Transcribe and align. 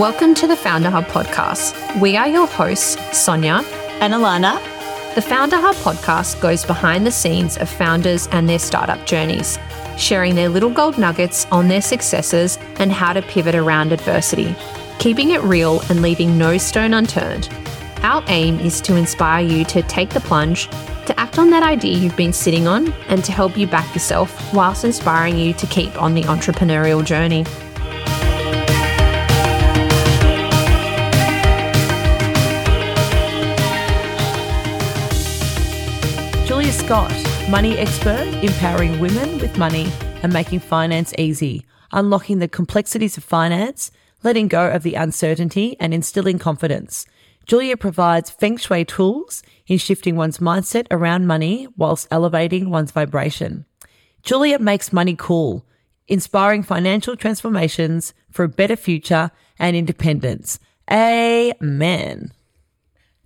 Welcome 0.00 0.32
to 0.36 0.46
the 0.46 0.56
Founder 0.56 0.88
Hub 0.88 1.04
podcast. 1.08 2.00
We 2.00 2.16
are 2.16 2.26
your 2.26 2.46
hosts, 2.46 2.96
Sonia 3.14 3.62
and 4.00 4.14
Alana. 4.14 4.58
The 5.14 5.20
Founder 5.20 5.58
Hub 5.58 5.74
podcast 5.74 6.40
goes 6.40 6.64
behind 6.64 7.06
the 7.06 7.10
scenes 7.10 7.58
of 7.58 7.68
founders 7.68 8.26
and 8.28 8.48
their 8.48 8.58
startup 8.58 9.04
journeys, 9.04 9.58
sharing 9.98 10.36
their 10.36 10.48
little 10.48 10.70
gold 10.70 10.96
nuggets 10.96 11.46
on 11.52 11.68
their 11.68 11.82
successes 11.82 12.58
and 12.78 12.90
how 12.90 13.12
to 13.12 13.20
pivot 13.20 13.54
around 13.54 13.92
adversity, 13.92 14.56
keeping 14.98 15.32
it 15.32 15.42
real 15.42 15.82
and 15.90 16.00
leaving 16.00 16.38
no 16.38 16.56
stone 16.56 16.94
unturned. 16.94 17.50
Our 18.02 18.24
aim 18.28 18.58
is 18.58 18.80
to 18.80 18.96
inspire 18.96 19.44
you 19.44 19.66
to 19.66 19.82
take 19.82 20.08
the 20.08 20.20
plunge, 20.20 20.68
to 21.04 21.20
act 21.20 21.38
on 21.38 21.50
that 21.50 21.62
idea 21.62 21.98
you've 21.98 22.16
been 22.16 22.32
sitting 22.32 22.66
on, 22.66 22.90
and 23.08 23.22
to 23.24 23.32
help 23.32 23.54
you 23.54 23.66
back 23.66 23.94
yourself 23.94 24.54
whilst 24.54 24.86
inspiring 24.86 25.36
you 25.36 25.52
to 25.52 25.66
keep 25.66 26.00
on 26.00 26.14
the 26.14 26.22
entrepreneurial 26.22 27.04
journey. 27.04 27.44
Scott, 36.90 37.48
money 37.48 37.78
expert, 37.78 38.26
empowering 38.42 38.98
women 38.98 39.38
with 39.38 39.56
money 39.56 39.86
and 40.24 40.32
making 40.32 40.58
finance 40.58 41.14
easy, 41.16 41.64
unlocking 41.92 42.40
the 42.40 42.48
complexities 42.48 43.16
of 43.16 43.22
finance, 43.22 43.92
letting 44.24 44.48
go 44.48 44.68
of 44.68 44.82
the 44.82 44.94
uncertainty, 44.94 45.76
and 45.78 45.94
instilling 45.94 46.36
confidence. 46.36 47.06
Julia 47.46 47.76
provides 47.76 48.28
feng 48.28 48.56
shui 48.56 48.84
tools 48.84 49.44
in 49.68 49.78
shifting 49.78 50.16
one's 50.16 50.38
mindset 50.38 50.88
around 50.90 51.28
money 51.28 51.68
whilst 51.76 52.08
elevating 52.10 52.70
one's 52.70 52.90
vibration. 52.90 53.66
Julia 54.24 54.58
makes 54.58 54.92
money 54.92 55.14
cool, 55.16 55.64
inspiring 56.08 56.64
financial 56.64 57.14
transformations 57.14 58.14
for 58.32 58.42
a 58.42 58.48
better 58.48 58.74
future 58.74 59.30
and 59.60 59.76
independence. 59.76 60.58
Amen. 60.90 62.32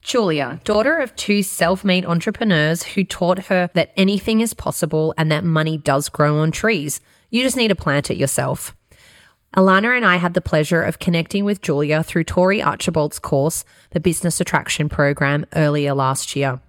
Julia, 0.04 0.60
daughter 0.64 0.98
of 0.98 1.16
two 1.16 1.42
self 1.42 1.82
made 1.82 2.04
entrepreneurs 2.04 2.82
who 2.82 3.04
taught 3.04 3.46
her 3.46 3.70
that 3.72 3.90
anything 3.96 4.42
is 4.42 4.52
possible 4.52 5.14
and 5.16 5.32
that 5.32 5.44
money 5.44 5.78
does 5.78 6.10
grow 6.10 6.38
on 6.40 6.52
trees. 6.52 7.00
You 7.30 7.42
just 7.42 7.56
need 7.56 7.68
to 7.68 7.74
plant 7.74 8.10
it 8.10 8.18
yourself. 8.18 8.76
Alana 9.56 9.96
and 9.96 10.04
I 10.04 10.16
had 10.16 10.34
the 10.34 10.42
pleasure 10.42 10.82
of 10.82 10.98
connecting 10.98 11.44
with 11.44 11.62
Julia 11.62 12.02
through 12.02 12.24
Tory 12.24 12.60
Archbold's 12.60 13.18
course, 13.18 13.64
the 13.90 14.00
Business 14.00 14.40
Attraction 14.42 14.90
Program, 14.90 15.46
earlier 15.56 15.94
last 15.94 16.36
year. 16.36 16.60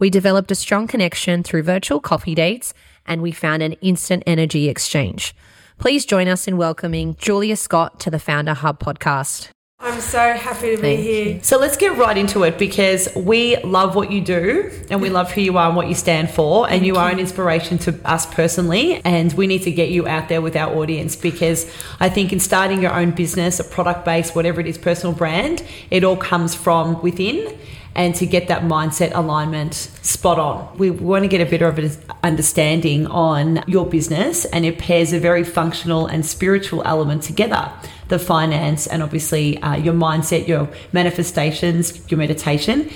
We 0.00 0.10
developed 0.10 0.50
a 0.50 0.56
strong 0.56 0.88
connection 0.88 1.44
through 1.44 1.62
virtual 1.62 2.00
coffee 2.00 2.34
dates 2.34 2.74
and 3.06 3.22
we 3.22 3.30
found 3.30 3.62
an 3.62 3.74
instant 3.74 4.24
energy 4.26 4.68
exchange. 4.68 5.36
Please 5.78 6.04
join 6.04 6.26
us 6.26 6.48
in 6.48 6.56
welcoming 6.56 7.14
Julia 7.14 7.56
Scott 7.56 8.00
to 8.00 8.10
the 8.10 8.18
Founder 8.18 8.54
Hub 8.54 8.80
podcast. 8.80 9.50
I'm 9.84 10.00
so 10.00 10.32
happy 10.34 10.76
to 10.76 10.80
be 10.80 10.94
here. 10.94 11.40
So 11.42 11.58
let's 11.58 11.76
get 11.76 11.98
right 11.98 12.16
into 12.16 12.44
it 12.44 12.56
because 12.56 13.08
we 13.16 13.56
love 13.64 13.96
what 13.96 14.12
you 14.12 14.20
do 14.20 14.70
and 14.88 15.02
we 15.02 15.10
love 15.10 15.32
who 15.32 15.40
you 15.40 15.58
are 15.58 15.66
and 15.66 15.76
what 15.76 15.88
you 15.88 15.96
stand 15.96 16.30
for. 16.30 16.70
And 16.70 16.86
you, 16.86 16.94
you 16.94 17.00
are 17.00 17.10
an 17.10 17.18
inspiration 17.18 17.78
to 17.78 17.98
us 18.04 18.24
personally. 18.32 19.00
And 19.04 19.32
we 19.32 19.48
need 19.48 19.62
to 19.62 19.72
get 19.72 19.90
you 19.90 20.06
out 20.06 20.28
there 20.28 20.40
with 20.40 20.54
our 20.54 20.72
audience 20.72 21.16
because 21.16 21.68
I 21.98 22.08
think 22.10 22.32
in 22.32 22.38
starting 22.38 22.80
your 22.80 22.94
own 22.94 23.10
business, 23.10 23.58
a 23.58 23.64
product 23.64 24.04
based, 24.04 24.36
whatever 24.36 24.60
it 24.60 24.68
is, 24.68 24.78
personal 24.78 25.16
brand, 25.16 25.64
it 25.90 26.04
all 26.04 26.16
comes 26.16 26.54
from 26.54 27.02
within 27.02 27.58
and 27.94 28.14
to 28.14 28.24
get 28.24 28.48
that 28.48 28.62
mindset 28.62 29.10
alignment 29.14 29.74
spot 29.74 30.38
on. 30.38 30.78
We 30.78 30.90
want 30.90 31.24
to 31.24 31.28
get 31.28 31.40
a 31.40 31.50
bit 31.50 31.60
of 31.60 31.78
an 31.78 31.90
understanding 32.22 33.06
on 33.06 33.62
your 33.66 33.84
business, 33.84 34.46
and 34.46 34.64
it 34.64 34.78
pairs 34.78 35.12
a 35.12 35.20
very 35.20 35.44
functional 35.44 36.06
and 36.06 36.24
spiritual 36.24 36.82
element 36.86 37.22
together 37.22 37.70
the 38.12 38.18
finance 38.18 38.86
and 38.86 39.02
obviously 39.02 39.60
uh, 39.62 39.74
your 39.74 39.94
mindset, 39.94 40.46
your 40.46 40.68
manifestations, 40.92 41.84
your 42.10 42.18
meditation, 42.18 42.90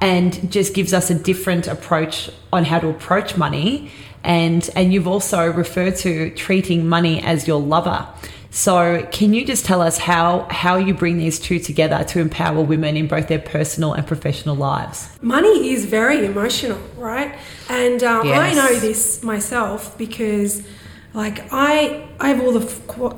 and 0.00 0.50
just 0.50 0.74
gives 0.74 0.92
us 0.92 1.08
a 1.08 1.14
different 1.14 1.68
approach 1.68 2.28
on 2.52 2.64
how 2.64 2.80
to 2.80 2.88
approach 2.88 3.36
money. 3.36 3.90
And, 4.24 4.68
and 4.74 4.92
you've 4.92 5.06
also 5.06 5.50
referred 5.52 5.94
to 5.98 6.30
treating 6.30 6.88
money 6.88 7.22
as 7.22 7.46
your 7.46 7.60
lover. 7.60 8.08
So, 8.50 9.06
can 9.12 9.34
you 9.34 9.44
just 9.44 9.66
tell 9.66 9.82
us 9.82 9.98
how 9.98 10.46
how 10.50 10.76
you 10.76 10.94
bring 10.94 11.18
these 11.18 11.38
two 11.38 11.58
together 11.58 12.04
to 12.04 12.20
empower 12.20 12.62
women 12.62 12.96
in 12.96 13.06
both 13.06 13.28
their 13.28 13.38
personal 13.38 13.92
and 13.92 14.06
professional 14.06 14.56
lives? 14.56 15.10
Money 15.20 15.72
is 15.74 15.84
very 15.84 16.24
emotional, 16.24 16.78
right? 16.96 17.34
And 17.68 18.02
uh, 18.02 18.22
yes. 18.24 18.38
I 18.38 18.54
know 18.54 18.80
this 18.80 19.22
myself 19.22 19.98
because 19.98 20.62
like 21.14 21.50
I, 21.52 22.08
I 22.20 22.28
have 22.28 22.42
all 22.42 22.52
the 22.52 22.66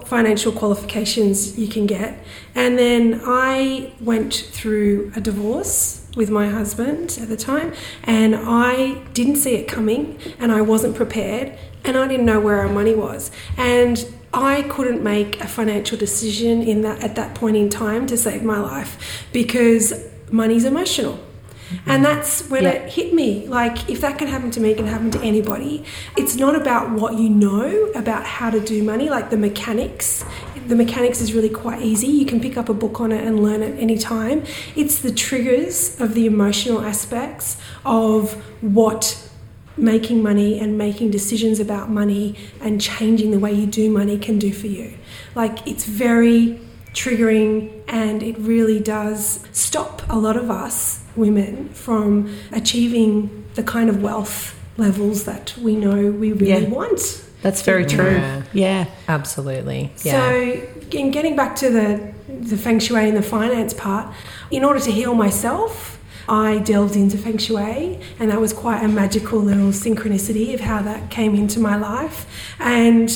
financial 0.06 0.52
qualifications 0.52 1.58
you 1.58 1.68
can 1.68 1.86
get, 1.86 2.22
and 2.54 2.78
then 2.78 3.20
I 3.24 3.92
went 4.00 4.34
through 4.34 5.12
a 5.16 5.20
divorce 5.20 6.06
with 6.16 6.30
my 6.30 6.48
husband 6.48 7.18
at 7.20 7.28
the 7.28 7.36
time, 7.36 7.72
and 8.04 8.36
I 8.36 8.94
didn't 9.14 9.36
see 9.36 9.54
it 9.54 9.68
coming, 9.68 10.18
and 10.38 10.52
I 10.52 10.60
wasn't 10.60 10.96
prepared, 10.96 11.58
and 11.84 11.96
I 11.96 12.06
didn't 12.08 12.26
know 12.26 12.40
where 12.40 12.60
our 12.60 12.68
money 12.68 12.94
was, 12.94 13.30
and 13.56 14.04
I 14.32 14.62
couldn't 14.62 15.02
make 15.02 15.40
a 15.40 15.48
financial 15.48 15.96
decision 15.96 16.62
in 16.62 16.82
that 16.82 17.02
at 17.02 17.16
that 17.16 17.34
point 17.34 17.56
in 17.56 17.68
time 17.70 18.06
to 18.08 18.16
save 18.16 18.42
my 18.42 18.58
life 18.58 19.26
because 19.32 20.06
money's 20.30 20.64
emotional 20.64 21.18
Mm-hmm. 21.68 21.90
And 21.90 22.04
that's 22.04 22.48
when 22.48 22.62
yeah. 22.62 22.70
it 22.70 22.92
hit 22.92 23.12
me. 23.12 23.46
Like, 23.46 23.90
if 23.90 24.00
that 24.00 24.18
can 24.18 24.28
happen 24.28 24.50
to 24.52 24.60
me, 24.60 24.70
it 24.70 24.76
can 24.76 24.86
happen 24.86 25.10
to 25.10 25.20
anybody. 25.20 25.84
It's 26.16 26.36
not 26.36 26.56
about 26.56 26.90
what 26.90 27.18
you 27.18 27.28
know 27.28 27.90
about 27.94 28.24
how 28.24 28.50
to 28.50 28.60
do 28.60 28.82
money, 28.82 29.10
like 29.10 29.30
the 29.30 29.36
mechanics. 29.36 30.24
The 30.66 30.76
mechanics 30.76 31.20
is 31.20 31.34
really 31.34 31.50
quite 31.50 31.82
easy. 31.82 32.06
You 32.06 32.26
can 32.26 32.40
pick 32.40 32.56
up 32.56 32.68
a 32.68 32.74
book 32.74 33.00
on 33.00 33.12
it 33.12 33.24
and 33.26 33.42
learn 33.42 33.62
it 33.62 33.78
anytime. 33.78 34.44
It's 34.76 35.00
the 35.00 35.12
triggers 35.12 36.00
of 36.00 36.14
the 36.14 36.26
emotional 36.26 36.80
aspects 36.80 37.60
of 37.84 38.32
what 38.62 39.24
making 39.76 40.22
money 40.22 40.58
and 40.58 40.76
making 40.76 41.10
decisions 41.10 41.60
about 41.60 41.88
money 41.88 42.34
and 42.60 42.80
changing 42.80 43.30
the 43.30 43.38
way 43.38 43.52
you 43.52 43.66
do 43.66 43.90
money 43.90 44.18
can 44.18 44.38
do 44.38 44.52
for 44.52 44.66
you. 44.66 44.94
Like, 45.34 45.66
it's 45.66 45.84
very 45.84 46.60
triggering 46.92 47.82
and 47.86 48.22
it 48.22 48.36
really 48.38 48.80
does 48.80 49.46
stop 49.52 50.02
a 50.08 50.18
lot 50.18 50.36
of 50.36 50.50
us 50.50 51.04
women 51.18 51.68
from 51.70 52.34
achieving 52.52 53.44
the 53.54 53.62
kind 53.62 53.90
of 53.90 54.02
wealth 54.02 54.58
levels 54.76 55.24
that 55.24 55.56
we 55.58 55.76
know 55.76 56.10
we 56.10 56.32
really 56.32 56.62
yeah. 56.62 56.68
want. 56.68 57.24
That's 57.42 57.62
very 57.62 57.86
true. 57.86 58.12
Yeah, 58.12 58.42
yeah. 58.52 58.86
absolutely. 59.06 59.92
Yeah. 60.02 60.12
So, 60.12 60.68
in 60.90 61.10
getting 61.10 61.36
back 61.36 61.56
to 61.56 61.70
the 61.70 62.14
the 62.28 62.56
feng 62.56 62.78
shui 62.78 63.08
and 63.08 63.16
the 63.16 63.22
finance 63.22 63.74
part, 63.74 64.12
in 64.50 64.64
order 64.64 64.80
to 64.80 64.90
heal 64.90 65.14
myself, 65.14 65.98
I 66.28 66.58
delved 66.58 66.96
into 66.96 67.16
feng 67.16 67.38
shui, 67.38 68.00
and 68.18 68.30
that 68.30 68.40
was 68.40 68.52
quite 68.52 68.82
a 68.82 68.88
magical 68.88 69.38
little 69.38 69.70
synchronicity 69.70 70.52
of 70.52 70.60
how 70.60 70.82
that 70.82 71.10
came 71.10 71.34
into 71.34 71.58
my 71.60 71.76
life. 71.76 72.26
And 72.58 73.08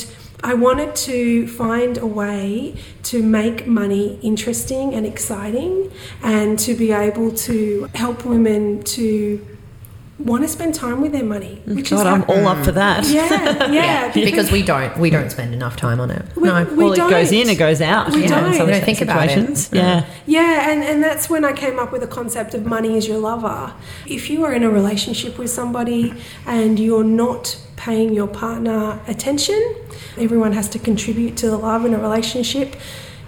I 0.45 0.55
wanted 0.55 0.93
to 1.07 1.47
find 1.47 1.97
a 1.97 2.05
way 2.05 2.75
to 3.03 3.23
make 3.23 3.65
money 3.65 4.19
interesting 4.21 4.93
and 4.93 5.05
exciting 5.05 5.89
and 6.21 6.59
to 6.59 6.75
be 6.75 6.91
able 6.91 7.31
to 7.47 7.89
help 7.95 8.25
women 8.25 8.83
to 8.83 9.52
want 10.23 10.43
to 10.43 10.47
spend 10.47 10.73
time 10.73 11.01
with 11.01 11.11
their 11.11 11.23
money. 11.23 11.61
Which 11.65 11.89
God, 11.89 11.99
is 11.99 12.05
I'm 12.05 12.23
all 12.29 12.47
up 12.47 12.63
for 12.65 12.71
that. 12.71 13.05
Yeah, 13.07 13.29
yeah. 13.29 13.71
yeah 13.71 14.07
because, 14.07 14.31
because, 14.31 14.51
we 14.51 14.63
don't 14.63 14.97
we 14.97 15.09
don't 15.09 15.29
spend 15.29 15.53
enough 15.53 15.75
time 15.75 15.99
on 15.99 16.11
it. 16.11 16.23
We, 16.35 16.47
no, 16.47 16.63
we 16.63 16.75
well, 16.75 16.95
don't. 16.95 17.07
it 17.07 17.11
goes 17.11 17.31
in, 17.31 17.49
it 17.49 17.57
goes 17.57 17.81
out. 17.81 18.11
We 18.11 18.27
don't. 18.27 18.51
we 18.51 18.57
don't 18.57 18.83
think 18.83 19.01
about 19.01 19.29
it. 19.29 19.73
Yeah, 19.73 20.05
yeah, 20.25 20.69
and 20.71 20.83
and 20.83 21.03
that's 21.03 21.29
when 21.29 21.45
I 21.45 21.53
came 21.53 21.79
up 21.79 21.91
with 21.91 22.01
the 22.01 22.07
concept 22.07 22.53
of 22.53 22.65
money 22.65 22.97
as 22.97 23.07
your 23.07 23.19
lover. 23.19 23.73
If 24.07 24.29
you 24.29 24.43
are 24.43 24.53
in 24.53 24.63
a 24.63 24.69
relationship 24.69 25.37
with 25.37 25.49
somebody 25.49 26.13
and 26.45 26.79
you're 26.79 27.03
not 27.03 27.57
paying 27.83 28.13
your 28.13 28.27
partner 28.27 29.01
attention. 29.07 29.75
Everyone 30.17 30.53
has 30.53 30.69
to 30.69 30.79
contribute 30.79 31.35
to 31.37 31.49
the 31.49 31.57
love 31.57 31.83
in 31.83 31.93
a 31.93 31.99
relationship. 31.99 32.75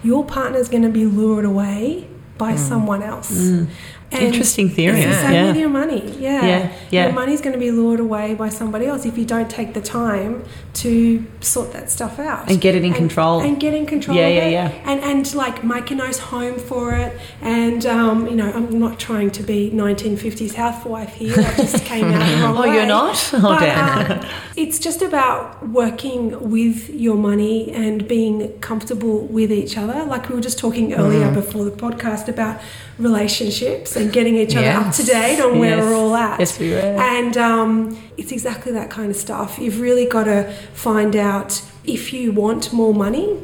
Your 0.01 0.23
partner 0.23 0.57
is 0.59 0.69
going 0.69 0.83
to 0.83 0.89
be 0.89 1.05
lured 1.05 1.43
away 1.43 2.07
by 2.37 2.53
mm. 2.53 2.57
someone 2.57 3.03
else. 3.03 3.33
Mm. 3.33 3.67
Interesting 4.23 4.69
theory. 4.69 5.01
It's 5.01 5.15
the 5.15 5.21
same 5.21 5.33
yeah. 5.33 5.47
with 5.47 5.57
your 5.57 5.69
money. 5.69 6.11
Yeah. 6.19 6.45
yeah. 6.45 6.73
yeah. 6.91 7.03
Your 7.05 7.13
money's 7.13 7.41
going 7.41 7.53
to 7.53 7.59
be 7.59 7.71
lured 7.71 7.99
away 7.99 8.33
by 8.35 8.49
somebody 8.49 8.85
else 8.85 9.05
if 9.05 9.17
you 9.17 9.25
don't 9.25 9.49
take 9.49 9.73
the 9.73 9.81
time 9.81 10.43
to 10.75 11.25
sort 11.39 11.71
that 11.71 11.89
stuff 11.89 12.19
out 12.19 12.49
and 12.49 12.59
get 12.59 12.75
it 12.75 12.79
in 12.79 12.85
and, 12.85 12.95
control. 12.95 13.41
And 13.41 13.59
get 13.59 13.73
in 13.73 13.85
control. 13.85 14.17
Yeah, 14.17 14.27
yeah, 14.27 14.47
yeah. 14.47 14.67
And 14.85 15.01
and 15.01 15.33
like 15.33 15.63
make 15.63 15.89
a 15.91 15.95
nice 15.95 16.19
home 16.19 16.59
for 16.59 16.93
it. 16.93 17.17
And 17.41 17.85
um, 17.85 18.27
you 18.27 18.35
know, 18.35 18.51
I'm 18.51 18.77
not 18.77 18.99
trying 18.99 19.31
to 19.31 19.43
be 19.43 19.71
1950s 19.71 20.53
housewife 20.53 21.13
here. 21.13 21.33
I 21.37 21.55
just 21.55 21.85
came 21.91 22.05
out 22.05 22.27
the 22.27 22.43
wrong 22.43 22.57
oh, 22.57 22.61
way. 22.61 22.75
you're 22.75 22.85
not. 22.85 23.15
Oh, 23.35 23.41
but, 23.41 23.59
damn. 23.59 24.11
Uh, 24.19 24.31
it's 24.55 24.79
just 24.79 25.01
about 25.01 25.67
working 25.67 26.49
with 26.49 26.89
your 26.89 27.15
money 27.15 27.71
and 27.71 28.07
being 28.07 28.57
comfortable 28.59 29.27
with 29.27 29.51
each 29.51 29.77
other. 29.77 30.05
Like 30.05 30.29
we 30.29 30.35
were 30.35 30.41
just 30.41 30.57
talking 30.57 30.93
earlier 30.93 31.29
mm. 31.29 31.33
before 31.33 31.65
the 31.65 31.71
podcast 31.71 32.27
about 32.27 32.61
relationships 32.97 33.95
and 34.05 34.13
getting 34.13 34.35
each 34.35 34.55
other 34.55 34.69
up 34.69 34.93
to 34.95 35.03
date 35.03 35.41
on 35.41 35.59
where 35.59 35.77
yes. 35.77 35.83
we're 35.83 35.95
all 35.95 36.15
at. 36.15 36.39
Yes, 36.39 36.59
we 36.59 36.71
were. 36.71 36.77
And 36.77 37.37
um, 37.37 37.97
it's 38.17 38.31
exactly 38.31 38.71
that 38.73 38.89
kind 38.89 39.09
of 39.09 39.17
stuff. 39.17 39.59
You've 39.59 39.81
really 39.81 40.05
got 40.05 40.25
to 40.25 40.51
find 40.73 41.15
out 41.15 41.61
if 41.87 42.13
you 42.13 42.31
want 42.31 42.73
more 42.73 42.93
money, 42.93 43.37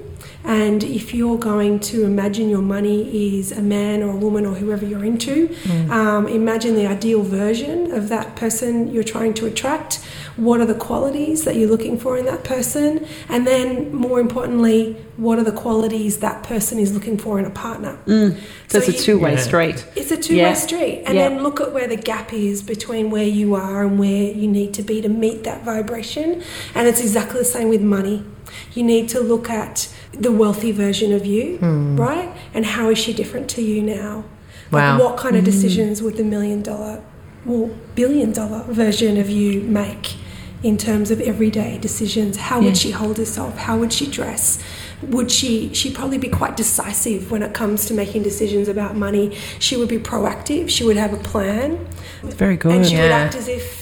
and 0.44 0.84
if 0.84 1.14
you're 1.14 1.38
going 1.38 1.80
to 1.80 2.04
imagine 2.04 2.50
your 2.50 2.62
money 2.62 3.36
is 3.36 3.52
a 3.52 3.62
man 3.62 4.02
or 4.02 4.12
a 4.12 4.16
woman 4.16 4.46
or 4.46 4.56
whoever 4.56 4.86
you're 4.86 5.06
into, 5.06 5.50
mm. 5.50 5.90
um, 5.90 6.28
imagine 6.28 6.76
the 6.76 6.88
ideal 6.88 7.22
version 7.22 7.92
of 7.92 8.10
that 8.10 8.36
person 8.36 8.92
you're 8.92 9.04
trying 9.04 9.36
to 9.36 9.46
attract. 9.46 10.04
What 10.38 10.60
are 10.60 10.66
the 10.66 10.76
qualities 10.76 11.44
that 11.46 11.58
you're 11.58 11.70
looking 11.70 12.00
for 12.00 12.18
in 12.18 12.26
that 12.26 12.44
person? 12.44 13.06
And 13.30 13.46
then, 13.46 13.94
more 13.94 14.20
importantly, 14.20 14.94
what 15.18 15.38
are 15.38 15.44
the 15.44 15.52
qualities 15.52 16.20
that 16.20 16.42
person 16.44 16.80
is 16.80 16.94
looking 16.94 17.18
for 17.18 17.38
in 17.38 17.46
a 17.46 17.52
partner? 17.52 18.00
Mm. 18.08 18.40
So, 18.68 18.80
so, 18.80 18.90
it's 18.90 19.02
a 19.02 19.04
two 19.04 19.20
way 19.20 19.34
yeah. 19.34 19.40
street. 19.40 19.86
It's 19.96 20.10
a 20.10 20.18
two 20.18 20.34
way 20.34 20.42
yeah. 20.42 20.54
street. 20.54 21.04
And 21.06 21.16
yeah. 21.16 21.30
then 21.30 21.44
look 21.44 21.62
at 21.62 21.72
where 21.72 21.88
the 21.88 21.98
gap 21.98 22.34
is 22.34 22.64
between 22.64 23.12
where 23.12 23.28
you 23.28 23.54
are 23.54 23.84
and 23.84 24.00
where 24.00 24.32
you 24.32 24.48
need 24.48 24.74
to 24.76 24.82
be 24.82 25.02
to 25.02 25.10
meet 25.10 25.44
that 25.44 25.64
vibration. 25.64 26.42
And 26.74 26.88
it's 26.88 27.02
exactly 27.02 27.40
the 27.40 27.46
same 27.46 27.70
with 27.70 27.82
money. 27.82 28.26
You 28.74 28.83
need 28.83 29.10
to 29.10 29.19
look 29.19 29.50
at 29.50 29.94
the 30.13 30.31
wealthy 30.31 30.72
version 30.72 31.13
of 31.13 31.25
you, 31.25 31.57
mm. 31.60 31.98
right? 31.98 32.31
And 32.54 32.66
how 32.66 32.89
is 32.89 32.98
she 32.98 33.13
different 33.13 33.50
to 33.51 33.62
you 33.62 33.81
now? 33.81 34.24
Wow. 34.72 34.94
Like 34.94 35.04
what 35.04 35.18
kind 35.18 35.36
of 35.36 35.42
hmm. 35.42 35.51
decisions 35.51 36.01
would 36.01 36.16
the 36.16 36.24
million 36.24 36.62
dollar, 36.62 37.04
well, 37.45 37.69
billion 37.94 38.31
dollar 38.31 38.63
version 38.63 39.18
of 39.18 39.30
you 39.30 39.62
make 39.62 40.16
in 40.63 40.78
terms 40.78 41.12
of 41.12 41.19
everyday 41.19 41.78
decisions? 41.78 42.38
How 42.38 42.62
would 42.62 42.78
she 42.78 42.92
hold 42.92 43.18
herself? 43.18 43.57
How 43.57 43.78
would 43.78 43.92
she 43.92 44.10
dress? 44.10 44.63
Would 45.01 45.30
she 45.31 45.74
she'd 45.74 45.95
probably 45.95 46.19
be 46.19 46.30
quite 46.30 46.56
decisive 46.56 47.31
when 47.31 47.44
it 47.44 47.54
comes 47.54 47.86
to 47.88 47.94
making 47.94 48.24
decisions 48.24 48.68
about 48.68 48.95
money. 48.95 49.36
She 49.60 49.75
would 49.75 49.89
be 49.89 49.98
proactive, 49.98 50.69
she 50.69 50.83
would 50.86 50.98
have 50.98 51.13
a 51.13 51.18
plan. 51.18 51.86
It's 52.24 52.36
Very 52.36 52.56
good. 52.56 52.74
And 52.74 52.86
she 52.86 52.95
yeah. 52.95 53.04
would 53.04 53.12
act 53.12 53.36
as 53.36 53.48
if 53.48 53.81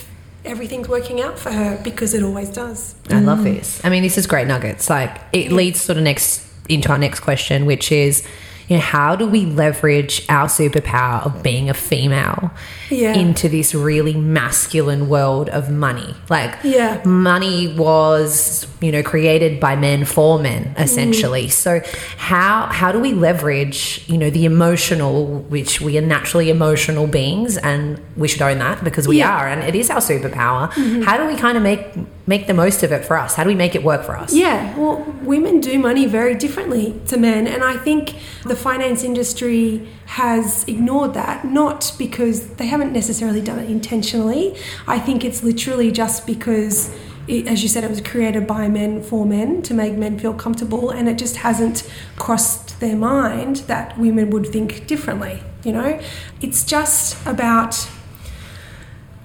everything's 0.50 0.90
working 0.90 1.22
out 1.22 1.38
for 1.38 1.52
her 1.52 1.80
because 1.84 2.14
it 2.14 2.24
always 2.24 2.50
does. 2.50 2.96
I 3.10 3.20
love 3.20 3.44
this. 3.44 3.84
I 3.84 3.90
mean, 3.90 4.04
this 4.04 4.18
is 4.18 4.28
great 4.28 4.48
nuggets. 4.48 4.90
Like 4.90 5.22
it 5.32 5.52
leads 5.52 5.80
sort 5.80 5.98
of 5.98 6.04
next 6.04 6.46
into 6.68 6.90
our 6.90 6.98
next 6.98 7.22
question, 7.22 7.66
which 7.66 7.92
is 7.92 8.28
you 8.70 8.76
know, 8.76 8.82
how 8.84 9.16
do 9.16 9.26
we 9.26 9.46
leverage 9.46 10.24
our 10.30 10.46
superpower 10.46 11.26
of 11.26 11.42
being 11.42 11.72
a 11.72 11.74
female 11.74 12.52
yeah. 12.92 13.16
into 13.16 13.50
this 13.50 13.74
really 13.74 14.14
masculine 14.14 15.10
world 15.10 15.50
of 15.50 15.72
money? 15.72 16.14
Like, 16.30 16.56
yeah. 16.64 17.02
money 17.04 17.74
was, 17.74 18.68
you 18.80 18.92
know, 18.92 19.02
created 19.02 19.60
by 19.60 19.76
men 19.76 20.06
for 20.06 20.38
men, 20.38 20.76
essentially. 20.78 21.48
Mm. 21.48 21.52
So, 21.52 21.82
how 22.18 22.68
how 22.68 22.92
do 22.92 23.00
we 23.00 23.14
leverage, 23.14 24.06
you 24.08 24.20
know, 24.20 24.30
the 24.30 24.46
emotional, 24.46 25.40
which 25.50 25.82
we 25.82 25.98
are 25.98 26.02
naturally 26.02 26.52
emotional 26.52 27.08
beings, 27.08 27.58
and 27.58 28.00
we 28.20 28.28
should 28.28 28.42
own 28.42 28.60
that 28.60 28.84
because 28.84 29.08
we 29.08 29.20
yeah. 29.20 29.36
are, 29.36 29.48
and 29.48 29.64
it 29.64 29.76
is 29.76 29.90
our 29.90 30.02
superpower. 30.02 30.70
Mm-hmm. 30.72 31.02
How 31.04 31.18
do 31.18 31.26
we 31.26 31.36
kind 31.36 31.58
of 31.58 31.64
make 31.64 31.88
make 32.28 32.46
the 32.46 32.54
most 32.54 32.84
of 32.84 32.92
it 32.92 33.06
for 33.06 33.18
us? 33.18 33.34
How 33.34 33.44
do 33.44 33.50
we 33.50 33.56
make 33.56 33.74
it 33.74 33.84
work 33.84 34.04
for 34.04 34.16
us? 34.16 34.34
Yeah, 34.34 34.78
well, 34.78 34.98
women 35.24 35.62
do 35.62 35.80
money 35.80 36.06
very 36.06 36.36
differently 36.36 37.00
to 37.08 37.18
men, 37.18 37.48
and 37.48 37.64
I 37.64 37.78
think 37.78 38.16
the 38.44 38.56
finance 38.56 39.04
industry 39.04 39.88
has 40.06 40.66
ignored 40.68 41.14
that, 41.14 41.46
not 41.46 41.94
because 41.98 42.56
they 42.56 42.68
haven't 42.68 42.94
necessarily 42.94 43.42
done 43.42 43.60
it 43.60 43.70
intentionally. 43.70 44.56
I 44.86 45.00
think 45.00 45.24
it's 45.24 45.42
literally 45.44 45.92
just 45.92 46.28
because. 46.28 46.96
As 47.30 47.62
you 47.62 47.70
said, 47.70 47.84
it 47.84 47.92
was 47.92 48.02
created 48.02 48.48
by 48.48 48.70
men 48.70 49.04
for 49.04 49.24
men 49.24 49.62
to 49.62 49.76
make 49.76 49.94
men 49.94 50.18
feel 50.18 50.34
comfortable, 50.34 50.90
and 50.90 51.08
it 51.08 51.20
just 51.20 51.36
hasn't 51.36 51.88
crossed 52.16 52.80
their 52.80 52.96
mind 52.96 53.58
that 53.68 53.96
women 54.00 54.32
would 54.32 54.48
think 54.48 54.88
differently. 54.88 55.44
You 55.64 55.74
know, 55.74 56.00
it's 56.42 56.64
just 56.64 57.24
about 57.28 57.88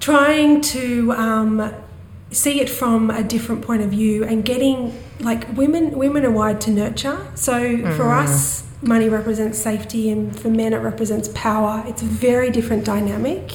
trying 0.04 0.60
to 0.60 1.12
um, 1.12 1.74
see 2.30 2.60
it 2.60 2.68
from 2.68 3.10
a 3.10 3.24
different 3.24 3.62
point 3.62 3.80
of 3.80 3.88
view 3.88 4.22
and 4.22 4.44
getting 4.44 4.92
like 5.20 5.48
women 5.56 5.96
women 5.96 6.26
are 6.26 6.30
wired 6.30 6.60
to 6.60 6.70
nurture 6.70 7.18
so 7.34 7.54
mm. 7.54 7.96
for 7.96 8.12
us 8.12 8.68
money 8.82 9.08
represents 9.08 9.58
safety 9.58 10.10
and 10.10 10.38
for 10.38 10.50
men 10.50 10.74
it 10.74 10.78
represents 10.78 11.28
power 11.28 11.82
it's 11.86 12.02
a 12.02 12.04
very 12.04 12.50
different 12.50 12.84
dynamic 12.84 13.52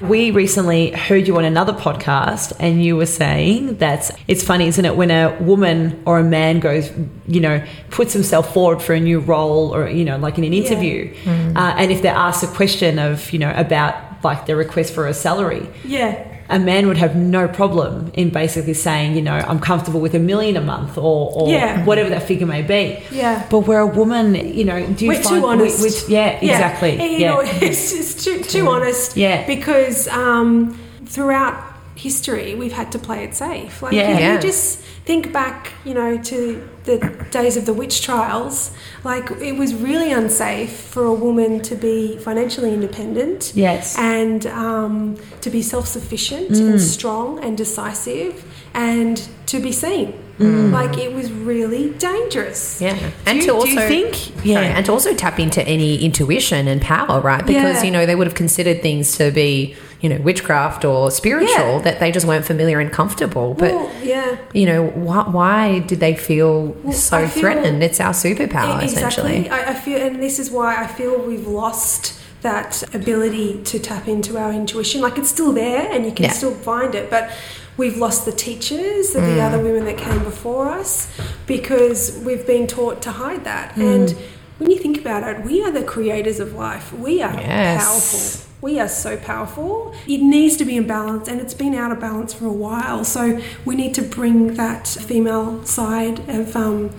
we 0.00 0.30
recently 0.30 0.92
heard 0.92 1.26
you 1.26 1.36
on 1.36 1.44
another 1.44 1.72
podcast 1.72 2.52
and 2.60 2.84
you 2.84 2.94
were 2.94 3.04
saying 3.04 3.78
that 3.78 4.08
it's 4.28 4.44
funny, 4.44 4.68
isn't 4.68 4.84
it, 4.84 4.94
when 4.94 5.10
a 5.10 5.36
woman 5.40 6.00
or 6.06 6.20
a 6.20 6.22
man 6.22 6.60
goes, 6.60 6.92
you 7.26 7.40
know, 7.40 7.66
puts 7.90 8.12
himself 8.12 8.54
forward 8.54 8.80
for 8.80 8.92
a 8.92 9.00
new 9.00 9.18
role 9.18 9.74
or, 9.74 9.88
you 9.88 10.04
know, 10.04 10.16
like 10.16 10.38
in 10.38 10.44
an 10.44 10.54
interview, 10.54 11.12
yeah. 11.12 11.32
mm. 11.32 11.56
uh, 11.56 11.74
and 11.76 11.90
if 11.90 12.02
they're 12.02 12.14
asked 12.14 12.44
a 12.44 12.46
question 12.46 13.00
of, 13.00 13.32
you 13.32 13.40
know, 13.40 13.52
about 13.56 14.07
like 14.22 14.46
their 14.46 14.56
request 14.56 14.94
for 14.94 15.06
a 15.06 15.14
salary. 15.14 15.68
Yeah 15.84 16.38
a 16.50 16.58
man 16.58 16.86
would 16.86 16.96
have 16.96 17.14
no 17.14 17.46
problem 17.46 18.10
in 18.14 18.30
basically 18.30 18.74
saying, 18.74 19.14
you 19.14 19.22
know, 19.22 19.34
I'm 19.34 19.60
comfortable 19.60 20.00
with 20.00 20.14
a 20.14 20.18
million 20.18 20.56
a 20.56 20.60
month 20.60 20.96
or, 20.96 21.30
or 21.32 21.48
yeah. 21.50 21.84
whatever 21.84 22.08
that 22.10 22.22
figure 22.22 22.46
may 22.46 22.62
be. 22.62 23.02
Yeah. 23.10 23.46
But 23.50 23.60
where 23.60 23.80
a 23.80 23.86
woman, 23.86 24.34
you 24.34 24.64
know, 24.64 24.86
do 24.94 25.04
you 25.04 25.10
we're 25.10 25.22
find 25.22 25.42
too 25.42 25.46
honest? 25.46 25.82
Which, 25.82 26.08
yeah, 26.08 26.38
yeah, 26.40 26.52
exactly. 26.52 26.92
You 26.94 27.18
yeah. 27.18 27.34
know, 27.34 27.40
it's 27.44 27.92
just 27.92 28.24
too, 28.24 28.42
too 28.42 28.68
honest. 28.68 29.16
Yeah. 29.16 29.46
Because 29.46 30.08
um, 30.08 30.78
throughout 31.04 31.67
history, 31.98 32.54
we've 32.54 32.72
had 32.72 32.92
to 32.92 32.98
play 32.98 33.24
it 33.24 33.34
safe. 33.34 33.82
Like, 33.82 33.92
yeah. 33.92 34.12
you, 34.12 34.18
yeah. 34.18 34.34
you 34.34 34.40
just 34.40 34.78
think 35.04 35.32
back, 35.32 35.72
you 35.84 35.94
know, 35.94 36.16
to 36.22 36.68
the 36.84 37.26
days 37.30 37.56
of 37.56 37.66
the 37.66 37.72
witch 37.72 38.02
trials, 38.02 38.70
like 39.04 39.30
it 39.32 39.56
was 39.56 39.74
really 39.74 40.12
unsafe 40.12 40.72
for 40.72 41.04
a 41.04 41.12
woman 41.12 41.60
to 41.62 41.74
be 41.74 42.16
financially 42.18 42.72
independent. 42.72 43.52
Yes. 43.54 43.98
And 43.98 44.46
um, 44.46 45.16
to 45.40 45.50
be 45.50 45.60
self 45.60 45.88
sufficient 45.88 46.50
mm. 46.50 46.70
and 46.70 46.80
strong 46.80 47.42
and 47.42 47.58
decisive 47.58 48.44
and 48.74 49.28
to 49.46 49.58
be 49.60 49.72
seen. 49.72 50.12
Mm. 50.38 50.70
Like 50.70 50.98
it 50.98 51.12
was 51.12 51.32
really 51.32 51.90
dangerous. 51.94 52.80
Yeah, 52.80 53.10
and 53.26 53.38
you, 53.38 53.46
to 53.46 53.54
also 53.54 53.88
think, 53.88 54.44
yeah, 54.44 54.54
sorry, 54.54 54.66
and 54.66 54.86
to 54.86 54.92
also 54.92 55.12
tap 55.12 55.40
into 55.40 55.66
any 55.66 56.04
intuition 56.04 56.68
and 56.68 56.80
power, 56.80 57.20
right? 57.20 57.44
Because 57.44 57.78
yeah. 57.78 57.82
you 57.82 57.90
know 57.90 58.06
they 58.06 58.14
would 58.14 58.28
have 58.28 58.36
considered 58.36 58.80
things 58.80 59.16
to 59.16 59.32
be 59.32 59.74
you 60.00 60.08
know 60.08 60.18
witchcraft 60.18 60.84
or 60.84 61.10
spiritual 61.10 61.48
yeah. 61.48 61.78
that 61.80 62.00
they 62.00 62.12
just 62.12 62.26
weren't 62.26 62.44
familiar 62.44 62.80
and 62.80 62.92
comfortable. 62.92 63.54
But 63.54 63.72
well, 63.72 64.04
yeah, 64.04 64.38
you 64.52 64.66
know 64.66 64.86
why, 64.88 65.28
why 65.28 65.78
did 65.80 66.00
they 66.00 66.14
feel 66.14 66.66
well, 66.66 66.92
so 66.92 67.26
feel, 67.26 67.40
threatened? 67.40 67.82
It's 67.82 68.00
our 68.00 68.12
superpower, 68.12 68.82
exactly. 68.82 69.46
essentially. 69.46 69.50
I, 69.50 69.70
I 69.70 69.74
feel, 69.74 70.00
and 70.00 70.22
this 70.22 70.38
is 70.38 70.50
why 70.50 70.82
I 70.82 70.86
feel 70.86 71.20
we've 71.20 71.46
lost 71.46 72.14
that 72.42 72.82
ability 72.94 73.62
to 73.64 73.80
tap 73.80 74.06
into 74.06 74.38
our 74.38 74.52
intuition. 74.52 75.00
Like 75.00 75.18
it's 75.18 75.30
still 75.30 75.52
there, 75.52 75.90
and 75.90 76.04
you 76.04 76.12
can 76.12 76.26
yeah. 76.26 76.32
still 76.32 76.54
find 76.54 76.94
it, 76.94 77.10
but 77.10 77.30
we've 77.76 77.96
lost 77.96 78.24
the 78.24 78.32
teachers 78.32 79.14
of 79.16 79.22
mm. 79.22 79.34
the 79.34 79.40
other 79.40 79.62
women 79.62 79.84
that 79.84 79.98
came 79.98 80.22
before 80.22 80.68
us 80.68 81.10
because 81.46 82.20
we've 82.24 82.46
been 82.46 82.66
taught 82.66 83.02
to 83.02 83.12
hide 83.12 83.44
that. 83.44 83.74
Mm. 83.74 83.94
And 83.94 84.18
when 84.58 84.70
you 84.70 84.78
think 84.78 84.98
about 84.98 85.22
it, 85.24 85.44
we 85.44 85.64
are 85.64 85.70
the 85.70 85.84
creators 85.84 86.38
of 86.38 86.54
life. 86.54 86.92
We 86.92 87.22
are 87.22 87.32
yes. 87.34 87.84
powerful 87.84 88.47
we 88.60 88.80
are 88.80 88.88
so 88.88 89.16
powerful. 89.16 89.94
It 90.06 90.20
needs 90.20 90.56
to 90.56 90.64
be 90.64 90.76
in 90.76 90.86
balance, 90.86 91.28
and 91.28 91.40
it's 91.40 91.54
been 91.54 91.74
out 91.74 91.92
of 91.92 92.00
balance 92.00 92.34
for 92.34 92.46
a 92.46 92.52
while. 92.52 93.04
So 93.04 93.40
we 93.64 93.76
need 93.76 93.94
to 93.94 94.02
bring 94.02 94.54
that 94.54 94.88
female 94.88 95.64
side 95.64 96.28
of 96.28 96.56
um, 96.56 96.90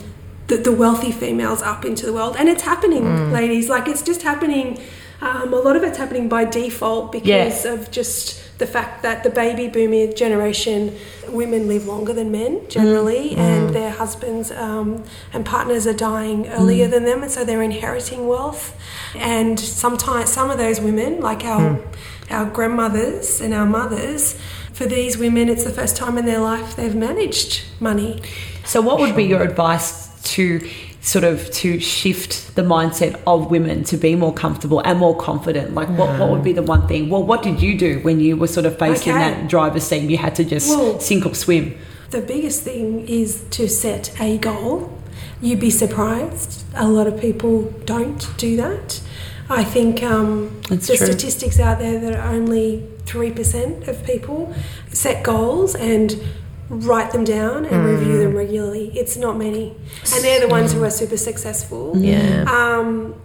the, 0.47 0.57
the, 0.57 0.71
wealthy 0.71 1.11
females 1.11 1.61
up 1.61 1.83
into 1.83 2.05
the 2.05 2.13
world, 2.13 2.35
and 2.37 2.47
it's 2.47 2.63
happening, 2.63 3.03
mm. 3.03 3.31
ladies. 3.31 3.69
Like 3.69 3.87
it's 3.87 4.01
just 4.01 4.21
happening. 4.21 4.79
Um, 5.21 5.53
a 5.53 5.57
lot 5.57 5.75
of 5.75 5.83
it's 5.83 5.97
happening 5.97 6.29
by 6.29 6.45
default 6.45 7.11
because 7.11 7.65
yeah. 7.65 7.73
of 7.73 7.91
just 7.91 8.41
the 8.59 8.67
fact 8.67 9.01
that 9.03 9.23
the 9.23 9.29
baby 9.29 9.67
boomer 9.67 10.11
generation, 10.13 10.95
women 11.29 11.67
live 11.67 11.87
longer 11.87 12.13
than 12.13 12.29
men 12.31 12.61
generally, 12.69 13.31
mm. 13.31 13.37
and 13.37 13.69
mm. 13.69 13.73
their 13.73 13.89
husbands 13.89 14.51
um, 14.51 15.03
and 15.33 15.45
partners 15.45 15.87
are 15.87 15.93
dying 15.93 16.47
earlier 16.49 16.87
mm. 16.87 16.91
than 16.91 17.05
them, 17.05 17.23
and 17.23 17.31
so 17.31 17.43
they're 17.43 17.63
inheriting 17.63 18.27
wealth. 18.27 18.77
And 19.15 19.59
sometimes 19.59 20.31
some 20.31 20.51
of 20.51 20.57
those 20.57 20.79
women, 20.79 21.21
like 21.21 21.43
our 21.45 21.77
mm. 21.77 21.95
our 22.29 22.45
grandmothers 22.45 23.41
and 23.41 23.53
our 23.53 23.65
mothers, 23.65 24.39
for 24.73 24.85
these 24.85 25.17
women, 25.17 25.49
it's 25.49 25.63
the 25.63 25.71
first 25.71 25.95
time 25.95 26.17
in 26.17 26.25
their 26.25 26.39
life 26.39 26.75
they've 26.75 26.95
managed 26.95 27.63
money. 27.79 28.21
So, 28.65 28.81
what 28.81 28.99
would 28.99 29.15
be 29.15 29.23
your 29.23 29.41
advice 29.41 30.09
to 30.35 30.69
sort 31.09 31.25
of 31.25 31.49
to 31.51 31.79
shift 31.79 32.55
the 32.55 32.61
mindset 32.61 33.19
of 33.25 33.49
women 33.49 33.83
to 33.85 33.97
be 33.97 34.15
more 34.15 34.33
comfortable 34.33 34.79
and 34.81 34.99
more 34.99 35.17
confident? 35.17 35.73
Like, 35.73 35.89
what, 35.89 36.19
what 36.19 36.29
would 36.29 36.43
be 36.43 36.53
the 36.53 36.61
one 36.61 36.87
thing? 36.87 37.09
Well, 37.09 37.23
what 37.23 37.41
did 37.41 37.61
you 37.61 37.77
do 37.77 37.99
when 38.01 38.19
you 38.19 38.37
were 38.37 38.47
sort 38.47 38.65
of 38.65 38.77
faced 38.77 39.01
okay. 39.01 39.11
in 39.11 39.17
that 39.17 39.49
driver's 39.49 39.83
seat? 39.83 40.09
You 40.09 40.17
had 40.17 40.35
to 40.35 40.43
just 40.43 40.69
well, 40.69 40.99
sink 40.99 41.25
or 41.25 41.33
swim. 41.33 41.75
The 42.11 42.21
biggest 42.21 42.63
thing 42.63 43.07
is 43.07 43.43
to 43.51 43.67
set 43.67 44.19
a 44.21 44.37
goal. 44.37 44.95
You'd 45.41 45.59
be 45.59 45.69
surprised. 45.71 46.63
A 46.75 46.87
lot 46.87 47.07
of 47.07 47.19
people 47.19 47.63
don't 47.85 48.29
do 48.37 48.55
that. 48.57 49.01
I 49.49 49.63
think 49.63 50.03
um, 50.03 50.61
the 50.69 50.77
true. 50.77 50.95
statistics 50.95 51.59
out 51.59 51.79
there 51.79 51.99
that 51.99 52.23
only 52.27 52.87
3% 53.05 53.87
of 53.87 54.03
people 54.03 54.53
set 54.91 55.23
goals 55.23 55.73
and 55.73 56.21
write 56.69 57.11
them 57.11 57.23
down 57.23 57.65
and 57.65 57.73
mm. 57.85 57.99
review 57.99 58.19
them 58.19 58.35
regularly. 58.35 58.91
It's 58.97 59.17
not 59.17 59.38
many, 59.38 59.75
and 60.13 60.23
they're 60.23 60.39
the 60.39 60.47
ones 60.47 60.73
who 60.73 60.83
are 60.83 60.91
super 60.91 61.17
successful. 61.17 61.97
Yeah. 61.97 62.43
Um, 62.47 63.15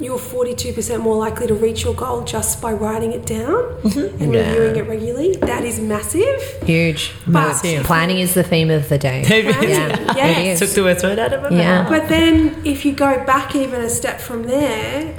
you're 0.00 0.18
42% 0.18 1.00
more 1.00 1.16
likely 1.16 1.46
to 1.46 1.54
reach 1.54 1.84
your 1.84 1.94
goal 1.94 2.24
just 2.24 2.60
by 2.60 2.72
writing 2.72 3.12
it 3.12 3.24
down 3.26 3.54
Mm-hmm. 3.84 4.22
and 4.22 4.32
reviewing 4.34 4.76
it 4.76 4.88
regularly. 4.88 5.36
That 5.36 5.64
is 5.64 5.78
massive. 5.78 6.42
Huge. 6.64 7.12
But 7.28 7.62
Planning 7.84 8.18
is 8.18 8.34
the 8.34 8.42
theme 8.42 8.70
of 8.70 8.88
the 8.88 8.98
day. 8.98 9.22
Planning, 9.24 9.70
Yeah, 9.70 10.14
yes. 10.16 10.38
it 10.38 10.46
is. 10.46 10.58
Took 10.58 10.70
the 10.70 10.82
words 10.82 11.04
right 11.04 11.18
out 11.18 11.32
of 11.32 11.42
my 11.42 11.56
Yeah. 11.56 11.82
mouth. 11.82 11.90
But 11.90 12.08
then, 12.08 12.60
if 12.64 12.84
you 12.84 12.92
go 12.92 13.24
back 13.24 13.54
even 13.54 13.80
a 13.82 13.88
step 13.88 14.20
from 14.20 14.42
there, 14.44 15.16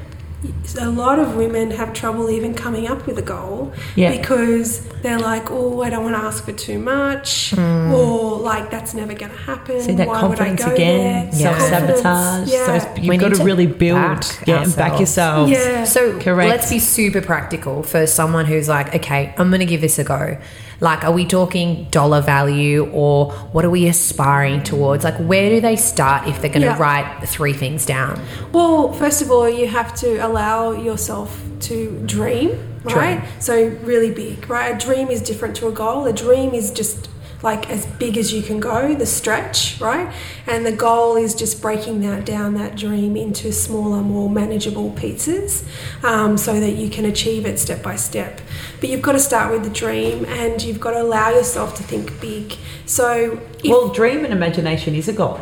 a 0.77 0.89
lot 0.89 1.19
of 1.19 1.35
women 1.35 1.69
have 1.71 1.93
trouble 1.93 2.29
even 2.29 2.53
coming 2.53 2.87
up 2.87 3.05
with 3.05 3.17
a 3.17 3.21
goal 3.21 3.71
Yeah. 3.95 4.11
because 4.17 4.85
they're 5.03 5.19
like, 5.19 5.51
oh, 5.51 5.81
I 5.83 5.89
don't 5.91 6.03
want 6.03 6.15
to 6.15 6.21
ask 6.21 6.43
for 6.43 6.51
too 6.53 6.79
much, 6.79 7.51
hmm. 7.51 7.93
or 7.93 8.37
like 8.39 8.71
that's 8.71 8.93
never 8.93 9.13
going 9.13 9.31
to 9.31 9.37
happen. 9.37 9.79
See 9.81 9.93
that 9.93 10.07
Why 10.07 10.19
confidence 10.21 10.61
would 10.63 10.65
I 10.65 10.69
go 10.69 10.75
again. 10.75 11.29
Yeah. 11.33 11.57
self 11.57 11.61
sabotage. 11.61 12.01
Confidence, 12.03 12.51
Yeah. 12.51 12.65
So 12.79 12.93
We 12.95 13.01
you've 13.01 13.19
got 13.19 13.27
need 13.29 13.33
to 13.35 13.39
to 13.39 13.43
really 13.45 13.67
build, 13.67 13.97
back 13.97 14.47
yeah, 14.47 14.63
and 14.63 14.75
back 14.75 14.93
ourselves. 14.93 15.51
yourself. 15.51 15.73
yeah. 15.75 15.83
So 15.85 16.19
Correct. 16.19 16.49
let's 16.49 16.69
be 16.69 16.79
super 16.79 17.21
practical 17.21 17.83
for 17.83 18.07
someone 18.07 18.45
who's 18.45 18.67
like, 18.67 18.95
okay, 18.95 19.33
I'm 19.37 19.49
going 19.49 19.59
to 19.59 19.65
give 19.65 19.81
this 19.81 19.99
a 19.99 20.03
go. 20.03 20.37
Like, 20.81 21.03
are 21.03 21.11
we 21.11 21.25
talking 21.25 21.87
dollar 21.91 22.21
value 22.21 22.89
or 22.91 23.31
what 23.51 23.63
are 23.65 23.69
we 23.69 23.87
aspiring 23.87 24.63
towards? 24.63 25.03
Like, 25.03 25.17
where 25.17 25.49
do 25.49 25.61
they 25.61 25.75
start 25.75 26.27
if 26.27 26.41
they're 26.41 26.49
going 26.49 26.61
to 26.61 26.67
Yeah. 26.67 26.77
write 26.81 27.23
three 27.27 27.53
things 27.53 27.85
down? 27.85 28.19
Well, 28.51 28.91
first 28.93 29.21
of 29.21 29.31
all, 29.31 29.49
you 29.49 29.67
have 29.67 29.93
to 29.95 30.17
allow 30.17 30.71
yourself 30.71 31.41
to 31.61 32.01
dream, 32.05 32.51
right? 32.83 33.23
So, 33.39 33.71
really 33.83 34.11
big, 34.11 34.49
right? 34.49 34.75
A 34.75 34.77
dream 34.77 35.07
is 35.09 35.21
different 35.21 35.55
to 35.57 35.67
a 35.67 35.71
goal. 35.71 36.05
A 36.05 36.13
dream 36.13 36.53
is 36.53 36.71
just 36.71 37.07
like 37.45 37.69
as 37.69 37.85
big 37.85 38.17
as 38.17 38.33
you 38.33 38.41
can 38.41 38.59
go, 38.59 38.95
the 38.95 39.05
stretch, 39.05 39.79
right? 39.79 40.11
And 40.47 40.65
the 40.65 40.71
goal 40.71 41.15
is 41.15 41.35
just 41.35 41.61
breaking 41.61 42.01
that 42.01 42.25
down, 42.25 42.55
that 42.55 42.75
dream, 42.75 43.15
into 43.15 43.51
smaller, 43.53 44.01
more 44.01 44.29
manageable 44.29 44.89
pieces 44.91 45.63
um, 46.03 46.37
so 46.37 46.59
that 46.59 46.71
you 46.71 46.89
can 46.89 47.05
achieve 47.05 47.45
it 47.45 47.59
step 47.59 47.83
by 47.83 47.97
step. 47.97 48.41
But 48.79 48.89
you've 48.89 49.03
got 49.03 49.11
to 49.13 49.19
start 49.19 49.51
with 49.53 49.63
the 49.63 49.69
dream 49.69 50.25
and 50.25 50.61
you've 50.61 50.79
got 50.79 50.91
to 50.91 51.01
allow 51.03 51.29
yourself 51.29 51.75
to 51.77 51.83
think 51.83 52.19
big. 52.19 52.57
So, 52.87 53.39
if, 53.63 53.69
Well, 53.69 53.89
dream 53.89 54.25
and 54.25 54.33
imagination 54.33 54.95
is 54.95 55.07
a 55.07 55.13
goal. 55.13 55.39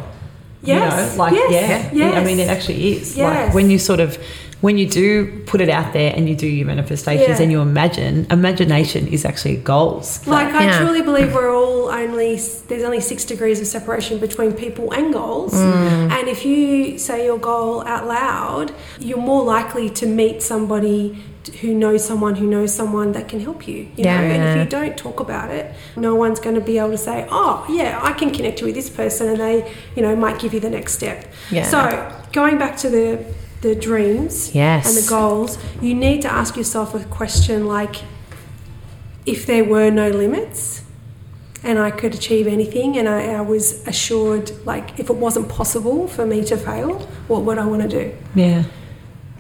Yes, 0.61 1.11
You 1.11 1.17
know, 1.17 1.23
like, 1.23 1.33
yes, 1.33 1.51
yeah. 1.51 1.91
yes. 1.93 2.15
I 2.15 2.23
mean, 2.23 2.39
it 2.39 2.49
actually 2.49 2.93
is. 2.93 3.17
Like, 3.17 3.33
Yes. 3.33 3.53
when 3.55 3.69
you 3.69 3.79
sort 3.79 3.99
of, 4.01 4.17
when 4.63 4.77
you 4.77 4.87
do 4.87 5.07
put 5.45 5.59
it 5.59 5.67
out 5.77 5.91
there 5.91 6.13
and 6.15 6.29
you 6.29 6.35
do 6.37 6.47
your 6.47 6.65
manifestations 6.65 7.35
Yeah. 7.37 7.43
and 7.43 7.51
you 7.51 7.59
imagine, 7.59 8.25
imagination 8.31 9.07
is 9.15 9.25
actually 9.25 9.57
goals. 9.57 10.25
Like 10.25 10.53
I 10.55 10.63
Yeah. 10.63 10.79
truly 10.79 11.01
believe 11.09 11.33
we're 11.37 11.53
all 11.53 11.89
only 12.01 12.39
there's 12.69 12.85
only 12.89 13.01
six 13.11 13.25
degrees 13.25 13.59
of 13.63 13.67
separation 13.67 14.19
between 14.27 14.51
people 14.53 14.85
and 14.97 15.05
goals, 15.19 15.53
Mm. 15.53 16.11
and 16.15 16.23
if 16.35 16.39
you 16.45 16.97
say 17.07 17.17
your 17.29 17.37
goal 17.51 17.83
out 17.93 18.07
loud, 18.07 18.71
you're 19.07 19.25
more 19.33 19.43
likely 19.57 19.87
to 19.99 20.05
meet 20.21 20.41
somebody 20.41 21.01
who 21.59 21.73
knows 21.83 22.01
someone 22.09 22.35
who 22.35 22.47
knows 22.55 22.71
someone 22.73 23.09
that 23.11 23.25
can 23.27 23.41
help 23.41 23.67
you. 23.67 23.79
You 23.97 24.05
know, 24.05 24.11
and 24.33 24.41
if 24.47 24.51
you 24.59 24.65
don't 24.79 24.95
talk 24.95 25.17
about 25.27 25.49
it, 25.59 25.65
no 25.97 26.15
one's 26.15 26.39
going 26.45 26.55
to 26.55 26.65
be 26.71 26.75
able 26.77 26.91
to 26.91 27.03
say, 27.09 27.17
"Oh, 27.29 27.65
yeah, 27.79 27.99
I 28.09 28.11
can 28.13 28.29
connect 28.37 28.61
you 28.61 28.65
with 28.67 28.75
this 28.81 28.89
person," 28.89 29.27
and 29.27 29.39
they, 29.45 29.57
you 29.95 30.01
know, 30.05 30.15
might 30.15 30.37
give 30.39 30.51
you 30.55 30.61
the 30.67 30.69
next 30.77 30.91
step. 30.93 31.17
Yeah. 31.51 31.65
So 31.73 31.79
going 32.31 32.57
back 32.63 32.77
to 32.83 32.87
the 32.97 33.07
the 33.63 33.73
dreams 33.73 34.53
Yes. 34.53 34.85
and 34.87 34.95
the 35.03 35.09
goals, 35.09 35.57
you 35.81 35.95
need 35.95 36.21
to 36.21 36.31
ask 36.31 36.55
yourself 36.55 36.93
a 36.93 37.03
question 37.05 37.65
like 37.65 37.95
if 39.25 39.45
there 39.45 39.63
were 39.63 39.89
no 39.89 40.09
limits 40.09 40.83
and 41.63 41.79
I 41.79 41.91
could 41.91 42.13
achieve 42.13 42.45
anything 42.45 42.97
and 42.97 43.07
I, 43.07 43.35
I 43.35 43.41
was 43.41 43.87
assured 43.87 44.51
like 44.65 44.99
if 44.99 45.09
it 45.09 45.15
wasn't 45.15 45.47
possible 45.47 46.07
for 46.09 46.25
me 46.25 46.43
to 46.45 46.57
fail, 46.57 46.99
what 47.29 47.43
would 47.43 47.57
I 47.57 47.65
want 47.65 47.81
to 47.83 47.87
do? 47.87 48.13
Yeah. 48.35 48.63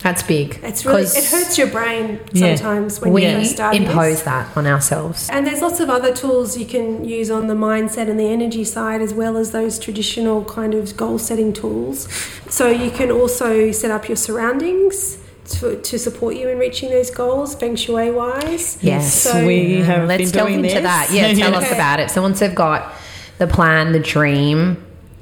That's 0.03 0.21
big. 0.21 0.59
It's 0.63 0.85
really 0.85 1.03
'Cause 1.03 1.15
it 1.17 1.23
hurts 1.25 1.57
your 1.57 1.67
brain 1.67 2.19
Yeah. 2.33 2.55
sometimes 2.55 2.99
when 2.99 3.13
We 3.13 3.25
you 3.25 3.37
first 3.39 3.51
start. 3.53 3.73
impose 3.75 4.15
this. 4.15 4.21
that 4.23 4.47
on 4.55 4.67
ourselves. 4.67 5.29
And 5.31 5.47
there's 5.47 5.61
lots 5.61 5.79
of 5.79 5.89
other 5.89 6.13
tools 6.13 6.57
you 6.57 6.65
can 6.65 7.05
use 7.05 7.31
on 7.31 7.47
the 7.47 7.53
mindset 7.53 8.09
and 8.09 8.19
the 8.19 8.27
energy 8.29 8.65
side, 8.65 9.01
as 9.01 9.13
well 9.13 9.37
as 9.37 9.51
those 9.51 9.79
traditional 9.79 10.43
kind 10.43 10.73
of 10.73 10.97
goal 10.97 11.17
setting 11.19 11.53
tools. 11.53 12.07
So 12.49 12.67
you 12.67 12.91
can 12.91 13.11
also 13.11 13.71
set 13.71 13.91
up 13.91 14.09
your 14.09 14.17
surroundings 14.17 15.17
to, 15.59 15.75
to 15.77 15.97
support 15.99 16.35
you 16.35 16.49
in 16.49 16.57
reaching 16.59 16.89
those 16.89 17.09
goals, 17.09 17.55
feng 17.55 17.75
shui 17.77 18.11
wise. 18.11 18.77
Yes. 18.81 19.13
So- 19.13 19.45
we 19.45 19.81
have 19.81 20.01
mm. 20.01 20.07
Let's 20.07 20.23
been 20.23 20.31
delve 20.31 20.47
doing 20.49 20.59
into 20.65 20.75
this. 20.75 20.83
that. 20.83 21.09
Yeah, 21.11 21.33
tell 21.33 21.55
us 21.61 21.71
about 21.71 21.99
it. 22.01 22.11
So 22.11 22.21
once 22.21 22.39
they've 22.39 22.53
got 22.53 22.93
the 23.37 23.47
plan, 23.47 23.93
the 23.93 23.99
dream, 23.99 24.77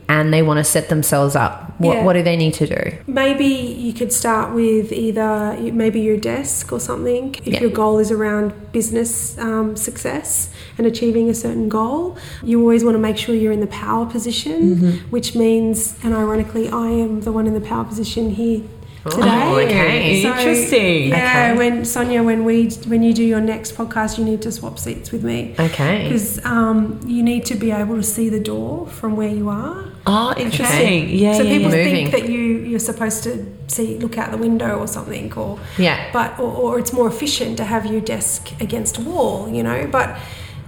and 0.09 0.33
they 0.33 0.41
want 0.41 0.57
to 0.57 0.63
set 0.63 0.89
themselves 0.89 1.35
up, 1.35 1.70
what, 1.81 1.93
Yeah. 1.97 2.03
what 2.05 2.13
do 2.13 2.21
they 2.29 2.37
need 2.43 2.53
to 2.61 2.67
do? 2.67 2.81
Maybe 3.07 3.45
you 3.85 3.93
could 3.99 4.11
start 4.21 4.53
with 4.61 4.91
either 4.91 5.57
maybe 5.83 5.99
your 6.09 6.17
desk 6.17 6.71
or 6.73 6.79
something 6.79 7.35
if 7.45 7.53
Yeah. 7.53 7.61
your 7.61 7.69
goal 7.81 7.95
is 7.99 8.11
around 8.11 8.53
business 8.71 9.11
um, 9.47 9.75
success 9.75 10.49
and 10.77 10.85
achieving 10.87 11.29
a 11.29 11.33
certain 11.33 11.67
goal. 11.69 12.17
You 12.43 12.59
always 12.61 12.83
want 12.83 12.95
to 12.95 13.03
make 13.09 13.17
sure 13.17 13.33
you're 13.35 13.51
in 13.59 13.63
the 13.67 13.73
power 13.85 14.05
position, 14.05 14.59
Mm-hmm. 14.75 14.91
which 15.15 15.29
means, 15.35 15.77
and 16.03 16.13
ironically, 16.13 16.65
I 16.69 16.87
am 17.05 17.21
the 17.21 17.31
one 17.31 17.45
in 17.47 17.53
the 17.53 17.65
power 17.73 17.83
position 17.83 18.23
here 18.31 18.61
today. 19.09 19.41
Oh, 19.45 19.55
okay. 19.65 20.21
So, 20.23 20.29
Interesting. 20.29 21.09
Yeah, 21.09 21.49
Okay. 21.53 21.57
when 21.57 21.85
Sonia, 21.85 22.21
when 22.29 22.45
we 22.45 22.55
when 22.91 23.01
you 23.01 23.13
do 23.21 23.23
your 23.33 23.41
next 23.41 23.75
podcast, 23.75 24.11
you 24.19 24.25
need 24.31 24.41
to 24.43 24.51
swap 24.51 24.77
seats 24.77 25.11
with 25.11 25.23
me 25.23 25.55
Okay. 25.67 26.03
because 26.03 26.43
um, 26.45 26.99
you 27.07 27.23
need 27.23 27.43
to 27.51 27.55
be 27.55 27.71
able 27.71 27.95
to 27.95 28.03
see 28.03 28.29
the 28.29 28.39
door 28.39 28.87
from 28.87 29.15
where 29.15 29.33
you 29.39 29.49
are. 29.49 29.85
Oh, 30.07 30.33
interesting. 30.35 31.09
Yeah, 31.09 31.33
so 31.33 31.43
yeah, 31.43 31.57
people 31.57 31.73
yeah. 31.75 31.83
Think 31.83 32.11
that 32.11 32.27
you 32.29 32.39
you're 32.39 32.79
supposed 32.79 33.23
to 33.23 33.45
see 33.67 33.97
look 33.99 34.17
out 34.17 34.31
the 34.31 34.37
window 34.37 34.79
or 34.79 34.87
something, 34.87 35.31
or 35.33 35.59
Yeah. 35.77 36.09
but 36.11 36.39
or, 36.39 36.51
or 36.51 36.79
it's 36.79 36.91
more 36.93 37.07
efficient 37.07 37.57
to 37.57 37.63
have 37.65 37.85
your 37.85 38.01
desk 38.01 38.51
against 38.59 38.97
a 38.97 39.01
wall, 39.01 39.47
you 39.49 39.61
know. 39.63 39.87
But 39.91 40.17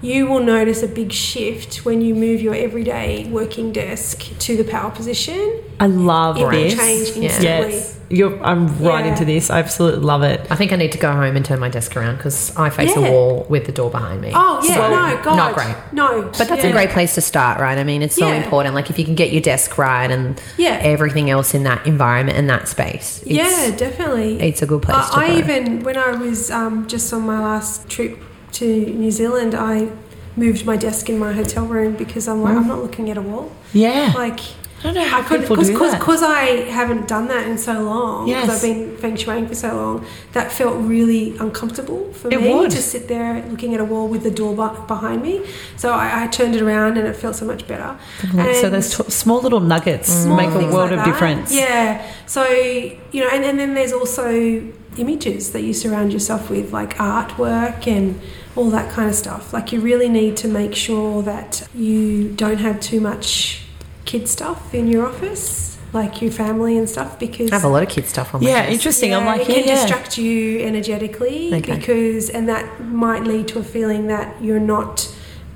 you 0.03 0.27
will 0.27 0.43
notice 0.43 0.83
a 0.83 0.87
big 0.87 1.11
shift 1.13 1.85
when 1.85 2.01
you 2.01 2.13
move 2.13 2.41
your 2.41 2.53
everyday 2.53 3.25
working 3.29 3.71
desk 3.71 4.21
to 4.39 4.57
the 4.57 4.63
power 4.65 4.91
position. 4.91 5.61
I 5.79 5.87
love 5.87 6.37
It 6.37 6.51
this. 6.51 6.75
change 6.77 7.07
Yeah. 7.15 7.23
instantly. 7.23 7.73
Yes. 7.77 7.99
You're, 8.09 8.43
I'm 8.43 8.67
right 8.83 9.05
Yeah. 9.05 9.11
into 9.11 9.25
this. 9.25 9.49
I 9.49 9.57
absolutely 9.59 10.01
love 10.01 10.21
it. 10.21 10.45
I 10.51 10.55
think 10.55 10.71
I 10.71 10.75
need 10.75 10.91
to 10.91 10.97
go 10.99 11.11
home 11.11 11.35
and 11.35 11.43
turn 11.43 11.59
my 11.59 11.69
desk 11.69 11.95
around 11.97 12.17
because 12.17 12.51
I 12.55 12.69
face 12.69 12.91
Yeah. 12.95 13.07
a 13.07 13.11
wall 13.11 13.45
with 13.49 13.65
the 13.65 13.71
door 13.71 13.89
behind 13.89 14.21
me. 14.21 14.31
Oh 14.35 14.61
yeah, 14.63 14.75
So, 14.75 14.81
no, 14.89 15.19
God, 15.23 15.35
Not 15.37 15.53
great. 15.55 15.75
No, 15.93 16.23
But 16.37 16.47
that's 16.49 16.63
yeah. 16.63 16.69
a 16.69 16.73
great 16.73 16.89
place 16.91 17.15
to 17.15 17.21
start, 17.21 17.59
right? 17.59 17.77
I 17.77 17.83
mean, 17.83 18.03
it's 18.03 18.15
so 18.15 18.27
Yeah. 18.27 18.43
important. 18.43 18.75
Like 18.75 18.89
if 18.91 18.99
you 18.99 19.05
can 19.05 19.15
get 19.15 19.31
your 19.31 19.41
desk 19.41 19.77
right 19.77 20.11
and 20.11 20.39
Yeah. 20.57 20.79
everything 20.83 21.29
else 21.31 21.55
in 21.55 21.63
that 21.63 21.87
environment 21.87 22.37
and 22.37 22.47
that 22.49 22.67
space. 22.67 23.21
It's, 23.25 23.31
yeah, 23.31 23.71
definitely. 23.75 24.39
it's 24.41 24.61
a 24.61 24.65
good 24.67 24.81
place 24.83 25.07
I, 25.11 25.15
to 25.15 25.17
I 25.25 25.27
go. 25.31 25.37
even 25.37 25.83
when 25.83 25.97
I 25.97 26.11
was 26.11 26.51
um, 26.51 26.85
just 26.87 27.11
on 27.13 27.21
my 27.25 27.39
last 27.39 27.89
trip 27.89 28.19
to 28.53 28.65
New 28.85 29.11
Zealand, 29.11 29.53
I 29.55 29.89
moved 30.35 30.65
my 30.65 30.75
desk 30.77 31.09
in 31.09 31.19
my 31.19 31.31
hotel 31.33 31.65
room 31.65 31.95
because 31.95 32.27
I'm 32.27 32.41
like 32.41 32.55
I'm 32.55 32.67
not 32.67 32.79
looking 32.81 33.09
at 33.09 33.17
a 33.17 33.21
wall. 33.21 33.51
Yeah. 33.73 34.13
Like 34.15 34.39
I 34.79 34.87
don't 34.87 34.95
know 34.95 35.03
how 35.07 35.19
I 35.19 35.23
could 35.23 35.41
people 35.41 35.55
do 35.55 35.63
that. 35.77 35.97
because 35.99 36.21
I 36.21 36.41
haven't 36.69 37.07
done 37.07 37.29
that 37.29 37.47
in 37.47 37.57
so 37.57 37.81
long. 37.83 38.25
Because 38.25 38.47
Yes. 38.47 38.63
I've 38.63 38.69
been 38.69 38.97
feng 38.97 39.15
shuiing 39.15 39.47
for 39.47 39.55
so 39.55 39.73
long. 39.75 40.05
That 40.33 40.51
felt 40.51 40.75
really 40.81 41.37
uncomfortable 41.37 42.11
for 42.11 42.27
It 42.33 42.41
me 42.41 42.53
would. 42.53 42.71
to 42.71 42.81
sit 42.81 43.07
there 43.07 43.45
looking 43.47 43.73
at 43.73 43.79
a 43.79 43.85
wall 43.85 44.09
with 44.09 44.23
the 44.23 44.31
door 44.31 44.53
behind 44.87 45.21
me. 45.21 45.45
So 45.77 45.93
I, 45.93 46.23
I 46.23 46.27
turned 46.27 46.55
it 46.55 46.61
around 46.61 46.97
and 46.97 47.07
it 47.07 47.15
felt 47.15 47.35
so 47.37 47.45
much 47.45 47.65
better. 47.67 47.95
so 48.21 48.27
And- 48.37 48.73
those 48.73 48.97
t- 48.97 49.09
small 49.09 49.39
little 49.41 49.61
nuggets 49.61 50.11
small 50.11 50.35
make 50.35 50.49
a 50.49 50.59
world 50.73 50.91
like 50.91 50.99
of 50.99 51.05
difference. 51.05 51.53
Yeah. 51.55 52.05
So, 52.25 52.43
you 52.45 53.21
know, 53.21 53.29
and, 53.31 53.45
and 53.45 53.57
then 53.57 53.75
there's 53.75 53.93
also 53.93 54.27
images 54.97 55.53
that 55.53 55.61
you 55.61 55.73
surround 55.73 56.11
yourself 56.11 56.49
with, 56.49 56.73
like 56.73 56.95
artwork 56.97 57.87
and 57.87 58.19
all 58.55 58.69
that 58.69 58.91
kind 58.91 59.09
of 59.09 59.15
stuff. 59.15 59.53
Like, 59.53 59.71
you 59.71 59.79
really 59.81 60.09
need 60.09 60.37
to 60.37 60.47
make 60.47 60.75
sure 60.75 61.21
that 61.23 61.67
you 61.73 62.29
don't 62.29 62.57
have 62.59 62.79
too 62.79 63.01
much 63.01 63.63
kid 64.05 64.27
stuff 64.27 64.73
in 64.73 64.87
your 64.87 65.07
office, 65.07 65.77
like 65.91 66.21
your 66.21 66.31
family 66.31 66.77
and 66.77 66.87
stuff, 66.89 67.17
because. 67.19 67.51
I 67.51 67.55
have 67.55 67.63
a 67.63 67.67
lot 67.69 67.83
of 67.83 67.89
kid 67.89 68.05
stuff 68.07 68.33
on 68.35 68.41
my 68.43 68.49
Yeah, 68.49 68.61
desk. 68.63 68.71
interesting. 68.73 69.13
I'm 69.13 69.23
Yeah, 69.23 69.31
like, 69.31 69.41
it 69.41 69.47
yeah, 69.49 69.55
can 69.55 69.67
yeah. 69.67 69.75
distract 69.75 70.17
you 70.17 70.59
energetically 70.59 71.53
Okay. 71.55 71.77
because, 71.77 72.29
and 72.29 72.47
that 72.49 72.81
might 72.81 73.23
lead 73.23 73.47
to 73.49 73.59
a 73.59 73.63
feeling 73.63 74.07
that 74.07 74.41
you're 74.41 74.59
not 74.59 75.13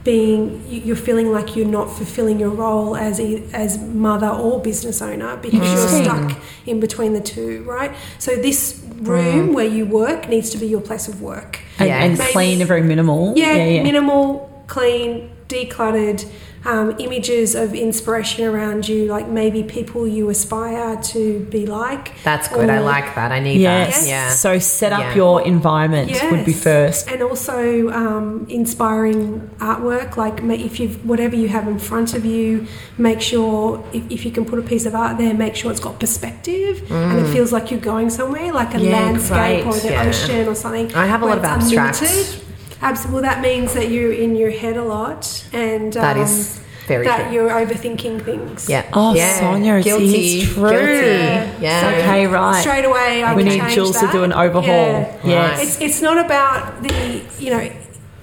being, 0.08 0.64
you- 0.70 0.84
you're 0.86 1.04
feeling 1.10 1.34
like 1.34 1.58
you're 1.58 1.74
not 1.80 1.88
fulfilling 1.92 2.40
your 2.40 2.50
role 2.50 2.96
as 2.96 3.20
a, 3.20 3.44
as 3.54 3.78
mother 3.78 4.30
or 4.30 4.62
business 4.62 5.02
owner 5.02 5.36
because 5.36 5.60
mm-hmm. 5.60 5.76
you're 5.76 6.04
stuck 6.06 6.42
in 6.66 6.80
between 6.80 7.12
the 7.12 7.20
two, 7.20 7.64
right? 7.64 7.92
So 8.18 8.38
this 8.38 8.82
room 9.02 9.50
mm. 9.50 9.54
where 9.54 9.66
you 9.78 9.86
work 9.86 10.30
needs 10.30 10.50
to 10.52 10.58
be 10.58 10.66
your 10.66 10.80
place 10.80 11.10
of 11.10 11.22
work. 11.22 11.60
And, 11.78 11.90
Yeah. 11.90 12.04
and 12.04 12.18
Maybe- 12.18 12.32
clean 12.32 12.62
and 12.62 12.68
very 12.68 12.84
minimal. 12.84 13.34
Yeah, 13.36 13.54
yeah. 13.54 13.66
yeah. 13.66 13.84
minimal, 13.84 14.64
clean, 14.68 15.30
decluttered. 15.50 16.26
Um, 16.66 16.96
images 17.00 17.56
of 17.56 17.74
inspiration 17.74 18.46
around 18.46 18.88
you, 18.90 19.06
like 19.06 19.28
maybe 19.28 19.64
people 19.64 20.08
you 20.08 20.30
aspire 20.30 20.98
to 21.02 21.40
be 21.50 21.66
like. 21.66 22.22
That's 22.24 22.48
good. 22.50 22.70
I 22.70 22.80
like 22.80 23.16
that. 23.16 23.32
I 23.32 23.40
need 23.40 23.62
Yes. 23.62 24.02
that. 24.02 24.08
Yeah. 24.10 24.30
So 24.32 24.60
set 24.60 24.92
up 24.92 25.00
Yeah. 25.00 25.16
your 25.16 25.42
environment 25.44 26.12
would 26.32 26.46
be 26.46 26.54
first. 26.54 27.10
and 27.10 27.22
also 27.22 27.90
um, 27.90 28.46
inspiring 28.50 29.50
artwork. 29.60 30.18
Like 30.18 30.42
if 30.44 30.80
you've 30.80 31.06
whatever 31.06 31.36
you 31.36 31.48
have 31.48 31.68
in 31.68 31.80
front 31.80 32.14
of 32.14 32.26
you, 32.26 32.66
make 32.98 33.22
sure 33.22 33.84
if, 33.94 34.04
if 34.10 34.26
you 34.26 34.32
can 34.32 34.44
put 34.46 34.60
a 34.60 34.62
piece 34.64 34.86
of 34.86 34.94
art 34.96 35.18
there, 35.18 35.34
make 35.34 35.56
sure 35.56 35.72
it's 35.72 35.80
got 35.80 36.00
perspective 36.00 36.90
and 36.92 37.20
it 37.20 37.32
feels 37.32 37.52
like 37.54 37.72
you're 37.72 37.80
going 37.80 38.10
somewhere, 38.10 38.52
like 38.52 38.74
a 38.76 38.80
Yeah, 38.80 38.92
landscape 38.92 39.64
great. 39.64 39.68
or 39.68 39.74
the 39.80 39.88
Mm. 39.88 39.92
Yeah. 39.92 40.08
ocean 40.10 40.48
or 40.48 40.56
something. 40.56 40.94
I 40.96 41.06
have 41.06 41.22
a 41.22 41.26
lot 41.26 41.38
of 41.38 41.44
it's 41.44 42.47
abstracts. 42.82 43.06
unlimited. 43.06 43.08
Abs- 43.08 43.08
well, 43.08 43.22
that 43.22 43.42
means 43.42 43.74
that 43.74 43.90
you're 43.90 44.14
in 44.14 44.36
your 44.36 44.52
head 44.52 44.78
a 44.78 44.84
lot, 44.84 45.46
and 45.54 45.96
um, 45.98 46.02
That 46.02 46.18
is 46.18 46.60
very 46.88 47.06
that 47.06 47.24
true. 47.26 47.34
you're 47.34 47.50
overthinking 47.50 48.24
things. 48.24 48.70
yeah. 48.70 48.86
Oh, 48.94 49.14
yeah. 49.14 49.40
Sonia, 49.40 49.74
it's- 49.76 49.84
guilty. 49.86 50.40
it's 50.42 50.54
true. 50.54 50.70
Guilty. 50.70 51.62
Yeah. 51.62 51.92
Okay, 52.00 52.28
right. 52.28 52.62
Straight 52.62 52.86
away, 52.86 53.24
I 53.24 53.36
we 53.36 53.44
need 53.44 53.60
change 53.60 53.74
Jules 53.74 54.00
to 54.00 54.08
do 54.12 54.24
an 54.24 54.32
overhaul. 54.34 54.66
Yeah. 54.72 55.18
Yes. 55.24 55.62
It's, 55.64 55.82
it's 55.82 56.02
not 56.02 56.18
about 56.24 56.84
the, 56.84 57.22
you 57.40 57.50
know, 57.52 57.70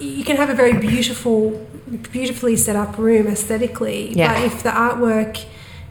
you 0.01 0.25
can 0.25 0.37
have 0.37 0.51
a 0.51 0.55
very 0.55 0.73
beautiful, 0.79 1.51
beautifully 2.13 2.57
set 2.57 2.75
up 2.77 2.97
room 2.99 3.27
aesthetically, 3.27 4.13
Yeah. 4.15 4.33
but 4.35 4.45
if 4.45 4.63
the 4.63 4.71
artwork 4.71 5.45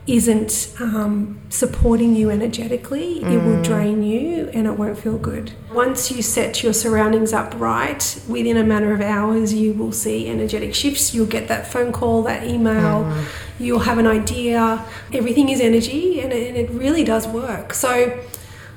isn't 0.06 0.74
um, 0.82 1.40
supporting 1.50 2.14
you 2.16 2.30
energetically, 2.30 3.20
it 3.24 3.38
will 3.46 3.58
Mm. 3.58 3.64
drain 3.64 4.04
you 4.04 4.50
and 4.54 4.68
it 4.68 4.78
won't 4.78 4.98
feel 4.98 5.18
good. 5.18 5.52
Once 5.74 6.12
you 6.12 6.22
set 6.22 6.62
your 6.62 6.74
surroundings 6.74 7.32
up 7.32 7.54
right, 7.58 8.20
within 8.28 8.58
a 8.58 8.64
matter 8.64 8.92
of 8.94 9.00
hours, 9.00 9.54
you 9.54 9.72
will 9.74 9.94
see 9.94 10.28
energetic 10.28 10.76
shifts. 10.76 11.14
You'll 11.14 11.26
get 11.38 11.48
that 11.48 11.72
phone 11.72 11.92
call, 11.94 12.22
that 12.24 12.46
email, 12.46 13.06
Mm. 13.06 13.24
you'll 13.60 13.80
have 13.80 13.98
an 13.98 14.08
idea. 14.08 14.84
Everything 15.14 15.48
is 15.50 15.62
energy 15.62 16.20
and 16.20 16.34
it, 16.34 16.48
and 16.50 16.58
it 16.58 16.70
really 16.72 17.06
does 17.06 17.26
work. 17.28 17.74
So, 17.74 18.12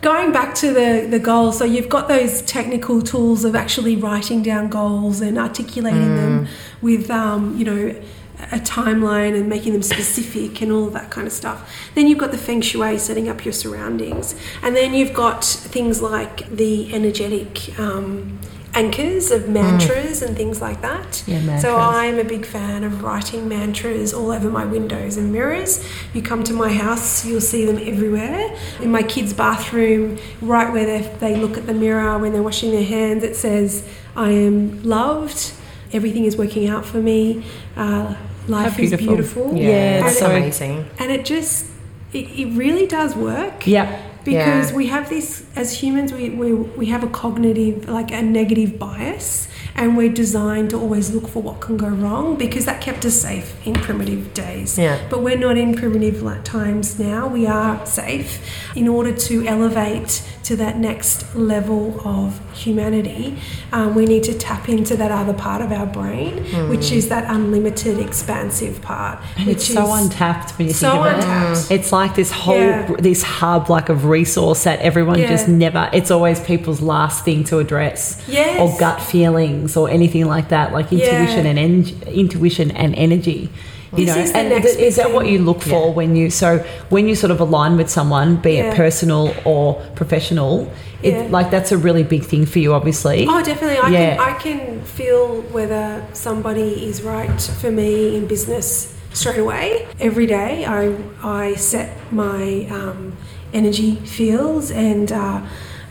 going 0.03 0.31
back 0.31 0.55
to 0.55 0.69
the, 0.73 1.09
the 1.11 1.19
goals, 1.19 1.59
so 1.59 1.65
you've 1.65 1.89
got 1.89 2.07
those 2.07 2.43
technical 2.43 3.03
tools 3.03 3.45
of 3.45 3.57
actually 3.57 3.97
writing 3.97 4.43
down 4.43 4.69
goals 4.69 5.21
and 5.21 5.37
articulating 5.39 6.15
them 6.15 6.47
with, 6.83 7.11
um, 7.11 7.57
you 7.59 7.65
know, 7.65 7.95
a 8.39 8.59
timeline 8.59 9.35
and 9.35 9.49
making 9.49 9.73
them 9.73 9.83
specific 9.83 10.61
and 10.61 10.71
all 10.71 10.87
that 10.91 11.11
kind 11.11 11.27
of 11.27 11.33
stuff. 11.33 11.71
Then 11.95 12.07
you've 12.07 12.19
got 12.19 12.33
the 12.33 12.39
feng 12.39 12.61
shui, 12.61 12.99
setting 12.99 13.29
up 13.29 13.45
your 13.45 13.53
surroundings. 13.53 14.35
And 14.63 14.77
then 14.77 14.95
you've 14.95 15.15
got 15.15 15.45
things 15.45 16.03
like 16.03 16.49
the 16.51 16.95
energetic 16.95 17.79
um, 17.79 18.39
anchors 18.75 19.31
of 19.31 19.49
mantras 19.49 20.21
and 20.21 20.37
things 20.37 20.61
like 20.61 20.83
that. 20.83 21.25
Yeah, 21.27 21.59
So. 21.59 21.77
I'm 21.77 22.19
a 22.19 22.25
big 22.25 22.45
fan 22.45 22.85
of 22.85 23.03
writing 23.03 23.49
mantras 23.49 24.13
all 24.13 24.31
over 24.31 24.51
my 24.51 24.67
windows 24.67 25.17
and 25.17 25.33
mirrors. 25.33 25.83
You 26.13 26.21
come 26.21 26.45
to 26.45 26.53
my 26.53 26.71
house, 26.71 27.25
you'll 27.25 27.41
see 27.41 27.65
them 27.65 27.79
everywhere. 27.79 28.55
In 28.81 28.93
my 28.93 29.03
kids' 29.03 29.33
bathroom, 29.33 30.19
right 30.43 30.71
where 30.71 30.85
they, 30.85 31.17
they 31.21 31.37
look 31.37 31.57
at 31.57 31.67
the 31.67 31.75
mirror 31.75 32.19
when 32.19 32.33
they're 32.33 32.43
washing 32.43 32.71
their 32.71 32.85
hands, 32.85 33.25
it 33.25 33.35
says, 33.35 33.89
I 34.15 34.31
am 34.31 34.83
loved. 34.83 35.55
Everything 35.93 36.25
is 36.25 36.37
working 36.37 36.69
out 36.69 36.85
for 36.85 36.99
me. 36.99 37.47
Uh, 37.77 38.15
life 38.49 38.73
How 38.75 38.83
is 38.83 38.91
beautiful. 38.91 39.07
beautiful. 39.17 39.57
Yeah. 39.57 39.69
Yeah, 39.69 40.07
it's 40.09 40.19
so- 40.19 40.27
amazing. 40.27 40.87
And 40.99 41.11
it 41.11 41.25
just, 41.25 41.67
it, 42.13 42.27
it 42.43 42.57
really 42.57 42.87
does 42.87 43.15
work 43.17 43.67
Yep. 43.67 43.89
because 44.25 44.71
Yeah. 44.71 44.77
we 44.77 44.87
have 44.87 45.09
this 45.09 45.45
as 45.57 45.73
humans 45.83 46.13
we, 46.13 46.31
we, 46.31 46.53
we 46.53 46.87
have 46.87 47.03
a 47.05 47.09
cognitive 47.09 47.89
like 47.89 48.11
a 48.13 48.23
negative 48.23 48.79
bias 48.79 49.49
and 49.75 49.97
we're 49.97 50.13
designed 50.13 50.71
to 50.71 50.77
always 50.79 51.13
look 51.15 51.29
for 51.29 51.43
what 51.43 51.61
can 51.61 51.77
go 51.77 51.89
wrong 51.89 52.37
because 52.37 52.65
that 52.65 52.81
kept 52.81 53.05
us 53.05 53.15
safe 53.21 53.55
in 53.67 53.75
primitive 53.75 54.33
days 54.35 54.79
Yeah. 54.79 54.99
but 55.11 55.23
we're 55.23 55.37
not 55.39 55.57
in 55.59 55.75
primitive 55.75 56.23
times 56.45 56.99
now 56.99 57.27
we 57.29 57.47
are 57.47 57.85
safe 57.87 58.41
in 58.75 58.89
order 58.89 59.13
to 59.29 59.47
elevate 59.47 60.23
to 60.47 60.55
that 60.57 60.79
next 60.79 61.35
level 61.35 62.01
of 62.07 62.41
humanity 62.57 63.37
um, 63.73 63.95
we 63.95 64.05
need 64.07 64.23
to 64.23 64.33
tap 64.39 64.69
into 64.69 64.97
that 64.97 65.11
other 65.11 65.33
part 65.33 65.61
of 65.61 65.73
our 65.73 65.87
brain 65.87 66.33
which 66.69 66.93
is 66.93 67.09
that 67.09 67.25
unlimited 67.29 67.99
expansive 67.99 68.81
part 68.81 69.19
And 69.37 69.47
which 69.49 69.57
it's 69.57 69.75
so 69.75 69.93
untapped 69.93 70.53
when 70.59 70.69
you 70.69 70.75
so 70.75 70.91
think 70.93 71.07
of 71.07 71.15
untapped. 71.15 71.71
it. 71.71 71.75
It's 71.81 71.91
like 71.93 72.15
this 72.15 72.31
whole 72.31 72.57
Yeah. 72.59 72.95
this 72.99 73.23
hub 73.23 73.69
like 73.71 73.89
of 73.89 74.05
resource 74.05 74.63
that 74.65 74.79
everyone 74.81 75.19
Yeah. 75.19 75.29
just 75.35 75.49
never. 75.49 75.91
It's 75.93 76.11
always 76.11 76.39
people's 76.41 76.81
last 76.81 77.25
thing 77.25 77.43
to 77.45 77.59
address, 77.59 78.23
Yes. 78.29 78.61
or 78.61 78.79
gut 78.79 79.01
feelings, 79.01 79.77
or 79.77 79.91
anything 79.91 80.27
like 80.27 80.49
that, 80.51 80.73
like 80.73 80.93
intuition 80.93 81.45
Yeah. 81.45 81.51
and 81.53 81.59
en- 81.59 82.03
intuition 82.23 82.71
and 82.71 82.95
energy. 82.95 83.51
You 83.93 84.05
This 84.07 84.15
know, 84.17 84.23
is 84.23 84.33
the 84.33 84.39
and 84.39 84.49
next 84.49 84.75
th- 84.75 84.79
is 84.89 84.97
that 84.97 85.13
what 85.13 85.27
you 85.27 85.39
look 85.39 85.63
for 85.63 85.93
when 85.93 86.17
you 86.17 86.29
so 86.31 86.59
when 86.91 87.07
you 87.09 87.15
sort 87.15 87.31
of 87.31 87.41
align 87.41 87.77
with 87.77 87.89
someone, 87.89 88.37
be 88.37 88.55
Yeah. 88.55 88.71
it 88.73 88.77
personal 88.77 89.33
or 89.45 89.75
professional? 89.95 90.69
It, 91.03 91.13
Yeah. 91.13 91.27
Like 91.31 91.51
that's 91.51 91.71
a 91.73 91.77
really 91.79 92.03
big 92.03 92.25
thing 92.25 92.47
for 92.47 92.59
you, 92.59 92.75
obviously. 92.75 93.27
Oh, 93.29 93.43
definitely. 93.43 93.79
I 93.79 93.89
Yeah. 93.91 94.17
can 94.17 94.21
I 94.21 94.33
can 94.39 94.81
feel 94.83 95.43
whether 95.53 96.03
somebody 96.13 96.71
is 96.89 97.03
right 97.03 97.41
for 97.61 97.71
me 97.71 98.17
in 98.17 98.27
business 98.27 98.93
straight 99.13 99.39
away. 99.39 99.87
Every 100.01 100.27
day, 100.27 100.65
I 100.67 100.93
I 101.23 101.55
set 101.55 101.89
my 102.11 102.67
um, 102.71 103.13
energy 103.55 103.97
fields 104.05 104.71
and 104.73 105.13
uh, 105.13 105.41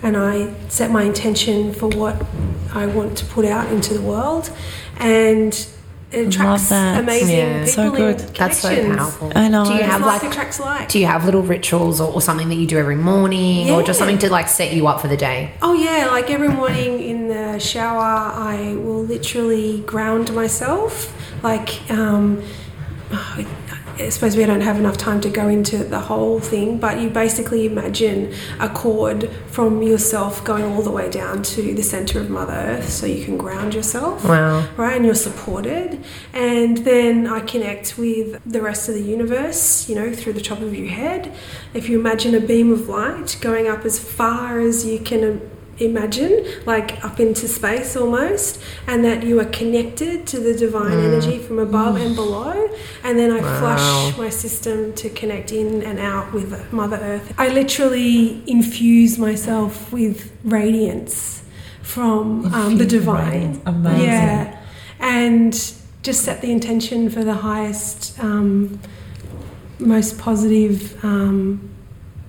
and 0.04 0.18
I 0.18 0.50
set 0.68 0.92
my 0.92 1.04
intention 1.04 1.74
for 1.74 1.88
what 1.88 2.16
I 2.74 2.86
want 2.98 3.18
to 3.20 3.26
put 3.26 3.46
out 3.46 3.68
into 3.72 3.94
the 3.94 4.02
world, 4.02 4.50
and 5.00 5.54
it 6.12 6.28
attracts 6.28 6.70
that. 6.70 7.00
amazing 7.04 7.38
Yeah. 7.38 7.54
people 7.66 7.68
So 7.74 7.92
good. 7.92 8.22
and 8.22 8.36
That's 8.36 8.60
so 8.60 8.96
powerful. 8.96 9.32
I 9.36 9.48
know. 9.50 9.66
Do 9.66 9.74
you 9.74 9.84
have 9.84 10.02
like 10.02 10.22
like 10.24 10.32
attracts 10.32 10.60
like. 10.60 10.88
do 10.90 11.00
you 11.00 11.06
have 11.08 11.26
little 11.26 11.42
rituals 11.42 12.00
or, 12.00 12.14
or 12.14 12.22
something 12.22 12.50
that 12.50 12.56
you 12.56 12.68
do 12.68 12.78
every 12.78 12.96
morning 12.96 13.70
or 13.72 13.84
just 13.84 14.00
something 14.00 14.18
to 14.20 14.30
like 14.30 14.48
set 14.48 14.74
you 14.74 14.88
up 14.88 15.02
for 15.02 15.08
the 15.08 15.18
day? 15.18 15.52
Oh 15.62 15.74
yeah, 15.74 16.08
like 16.12 16.30
every 16.30 16.50
morning 16.50 17.02
in 17.02 17.28
the 17.28 17.60
shower, 17.60 18.00
I 18.02 18.76
will 18.76 19.04
literally 19.04 19.82
ground 19.82 20.34
myself. 20.34 21.12
Like, 21.44 21.90
um, 21.92 22.42
I 23.98 24.10
suppose 24.10 24.36
we 24.36 24.46
don't 24.46 24.62
have 24.62 24.78
enough 24.78 24.98
time 24.98 25.22
to 25.22 25.30
go 25.30 25.48
into 25.48 25.78
the 25.78 26.00
whole 26.00 26.40
thing, 26.40 26.78
but 26.80 27.00
you 27.00 27.10
basically 27.10 27.66
imagine 27.66 28.34
a 28.60 28.68
cord 28.68 29.30
from 29.48 29.82
yourself 29.82 30.44
going 30.44 30.66
all 30.66 30.82
the 30.82 30.92
way 30.92 31.10
down 31.10 31.44
to 31.44 31.74
the 31.74 31.82
center 31.82 32.20
of 32.20 32.30
Mother 32.30 32.54
Earth, 32.54 32.90
so 32.90 33.06
you 33.06 33.24
can 33.24 33.38
ground 33.38 33.74
yourself 33.74 34.26
Wow. 34.26 34.68
right? 34.76 34.98
And 34.98 35.06
you're 35.06 35.16
supported. 35.16 36.04
And 36.34 36.80
then 36.80 37.26
I 37.28 37.40
connect 37.40 37.98
with 37.98 38.42
the 38.46 38.62
rest 38.62 38.90
of 38.90 38.96
the 38.96 39.02
universe, 39.02 39.88
you 39.88 39.96
know, 39.96 40.12
through 40.14 40.34
the 40.34 40.42
top 40.42 40.60
of 40.62 40.76
your 40.76 40.90
head. 40.90 41.34
If 41.74 41.88
you 41.88 41.98
imagine 42.00 42.36
a 42.36 42.42
beam 42.42 42.72
of 42.74 42.90
light 42.90 43.38
going 43.40 43.68
up 43.68 43.86
as 43.86 43.98
far 43.98 44.60
as 44.60 44.86
you 44.86 45.00
can 45.00 45.40
imagine, 45.80 46.46
like 46.66 47.04
up 47.04 47.20
into 47.20 47.48
space 47.48 47.96
almost, 47.96 48.62
and 48.88 49.04
that 49.04 49.24
you 49.24 49.40
are 49.40 49.46
connected 49.46 50.26
to 50.28 50.40
the 50.40 50.54
divine 50.54 51.00
energy 51.00 51.40
from 51.40 51.60
above 51.60 51.96
and 51.98 52.16
below. 52.16 52.70
And 53.04 53.18
then 53.20 53.32
I 53.32 53.40
flush 53.40 54.18
my 54.18 54.30
system 54.30 54.94
to 54.94 55.10
connect 55.10 55.52
in 55.52 55.84
and 55.84 56.00
out 56.00 56.34
with 56.34 56.72
Mother 56.72 56.98
Earth. 56.98 57.34
I 57.38 57.50
literally 57.50 58.44
infuse 58.48 59.18
myself 59.18 59.92
with 59.92 60.32
radiance 60.44 61.44
from 61.82 62.54
um, 62.54 62.78
the 62.78 62.86
divine. 62.86 63.62
Amazing. 63.66 64.06
Yeah, 64.06 64.62
and 65.00 65.54
just 66.04 66.22
set 66.22 66.42
the 66.42 66.52
intention 66.52 67.10
for 67.10 67.24
the 67.24 67.34
highest, 67.34 68.18
um, 68.20 68.80
most 69.80 70.20
positive 70.20 71.04
um, 71.04 71.70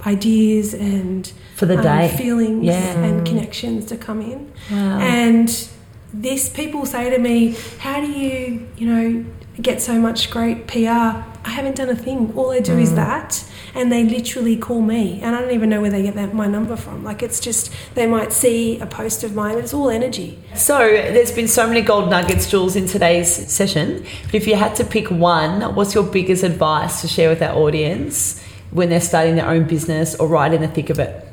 ideas 0.07 0.75
and 0.75 1.33
For 1.57 1.67
the 1.67 1.77
um, 1.79 1.83
day. 1.83 2.15
feelings 2.17 2.65
Yeah. 2.65 2.99
and 3.07 3.27
connections 3.27 3.87
to 3.87 3.97
come 3.97 4.21
in. 4.21 4.53
Wow. 4.71 4.99
And 5.01 5.49
this 6.13 6.49
people 6.49 6.87
say 6.87 7.11
to 7.11 7.19
me, 7.19 7.57
"How 7.79 8.01
do 8.01 8.07
you, 8.07 8.67
you 8.77 8.87
know, 8.87 9.25
get 9.61 9.81
so 9.83 9.95
much 9.95 10.31
great 10.31 10.67
PR?" 10.67 11.25
I 11.49 11.51
haven't 11.51 11.77
done 11.77 11.89
a 11.89 11.95
thing. 11.97 12.33
All 12.37 12.51
I 12.51 12.61
do 12.61 12.73
Mm. 12.73 12.83
is 12.83 12.95
that, 12.95 13.45
and 13.75 13.91
they 13.93 14.03
literally 14.03 14.57
call 14.57 14.83
me, 14.83 15.21
and 15.23 15.37
I 15.37 15.41
don't 15.41 15.53
even 15.53 15.71
know 15.71 15.81
where 15.81 15.91
they 15.91 16.03
get 16.03 16.17
that, 16.17 16.35
my 16.35 16.47
number 16.49 16.75
from. 16.77 17.05
Like 17.05 17.23
it's 17.23 17.39
just 17.41 17.71
they 17.95 18.07
might 18.07 18.33
see 18.33 18.79
a 18.81 18.87
post 18.87 19.23
of 19.25 19.35
mine. 19.35 19.57
It's 19.59 19.73
all 19.73 19.89
energy. 19.89 20.39
So 20.55 20.77
there's 20.79 21.31
been 21.33 21.49
so 21.49 21.67
many 21.69 21.83
gold 21.83 22.11
nuggets, 22.11 22.51
Jules, 22.51 22.75
in 22.77 22.87
today's 22.87 23.31
session. 23.31 24.05
But 24.27 24.35
if 24.35 24.47
you 24.49 24.57
had 24.57 24.75
to 24.77 24.85
pick 24.85 25.09
one, 25.11 25.63
what's 25.77 25.95
your 25.95 26.05
biggest 26.05 26.43
advice 26.43 27.01
to 27.03 27.07
share 27.09 27.29
with 27.31 27.41
our 27.43 27.55
audience 27.57 28.41
when 28.73 28.89
they're 28.91 29.01
starting 29.01 29.37
their 29.37 29.49
own 29.49 29.65
business 29.65 30.15
or 30.17 30.27
right 30.27 30.53
in 30.53 30.61
the 30.63 30.69
thick 30.69 30.91
of 30.91 30.99
it? 30.99 31.26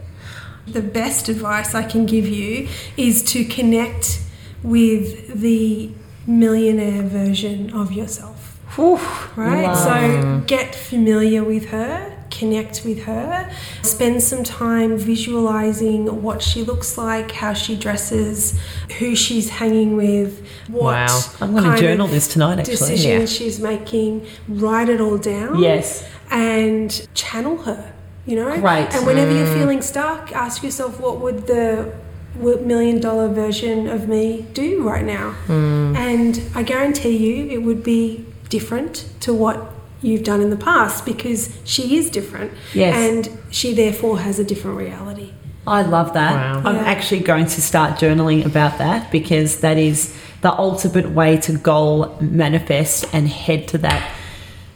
The 0.68 0.82
best 0.82 1.28
advice 1.30 1.76
I 1.76 1.84
can 1.84 2.06
give 2.06 2.28
you 2.28 2.68
is 2.98 3.24
to 3.34 3.44
connect 3.46 4.22
with 4.64 5.42
the 5.42 5.92
millionaire 6.26 7.04
version 7.04 7.72
of 7.74 7.92
yourself. 7.92 8.58
Whew, 8.76 8.98
Right? 9.36 9.64
love. 9.66 9.78
So 9.78 10.44
get 10.48 10.74
familiar 10.74 11.44
with 11.44 11.66
her, 11.70 12.12
connect 12.32 12.84
with 12.86 13.04
her. 13.04 13.52
Spend 13.84 14.24
some 14.24 14.44
time 14.44 14.98
visualizing 14.98 16.24
what 16.24 16.42
she 16.42 16.64
looks 16.64 16.98
like, 16.98 17.32
how 17.34 17.54
she 17.54 17.76
dresses, 17.76 18.58
who 18.98 19.16
she's 19.16 19.50
hanging 19.50 19.96
with, 19.96 20.44
what 20.70 20.94
Wow. 20.94 21.22
I'm 21.42 21.52
going 21.52 21.66
to 21.72 21.78
journal 21.78 22.08
this 22.08 22.28
tonight, 22.28 22.60
actually. 22.60 22.74
decisions 22.78 23.06
Yeah. 23.06 23.26
she's 23.38 23.60
making. 23.60 24.26
Write 24.48 24.90
it 24.90 25.00
all 25.02 25.18
down. 25.20 25.60
Yes. 25.60 26.04
And 26.32 27.08
channel 27.14 27.58
her. 27.64 27.93
You 28.26 28.38
know. 28.38 28.60
Great. 28.60 28.94
And 28.94 29.06
whenever 29.06 29.32
you're 29.32 29.54
feeling 29.54 29.82
stuck, 29.82 30.32
ask 30.32 30.64
yourself, 30.64 31.00
what 31.00 31.20
would 31.20 31.48
the 31.48 31.94
million 32.36 33.00
dollar 33.00 33.28
version 33.28 33.88
of 33.88 34.08
me 34.08 34.46
do 34.54 34.88
right 34.88 35.06
now? 35.06 35.36
And 35.48 36.42
I 36.56 36.64
guarantee 36.64 37.18
you, 37.18 37.50
it 37.50 37.64
would 37.64 37.84
be 37.84 38.26
different 38.50 39.08
to 39.22 39.34
what 39.34 39.72
you've 40.02 40.24
done 40.24 40.42
in 40.42 40.50
the 40.50 40.58
past 40.58 41.06
because 41.06 41.58
she 41.64 41.98
is 41.98 42.10
different. 42.10 42.52
Yes. 42.74 42.96
And 42.96 43.38
she 43.52 43.74
therefore 43.74 44.20
has 44.20 44.40
a 44.40 44.44
different 44.44 44.78
reality. 44.78 45.32
I 45.66 45.82
love 45.84 46.14
that. 46.14 46.34
Wow. 46.34 46.70
I'm 46.70 46.76
Yeah. 46.76 46.84
actually 46.84 47.22
going 47.22 47.46
to 47.46 47.62
start 47.62 47.98
journaling 48.00 48.46
about 48.46 48.78
that 48.80 49.12
because 49.12 49.62
that 49.62 49.78
is 49.78 50.14
the 50.42 50.52
ultimate 50.52 51.12
way 51.12 51.38
to 51.38 51.54
goal 51.58 52.18
manifest 52.20 53.06
and 53.14 53.30
head 53.30 53.68
to 53.70 53.78
that 53.78 54.12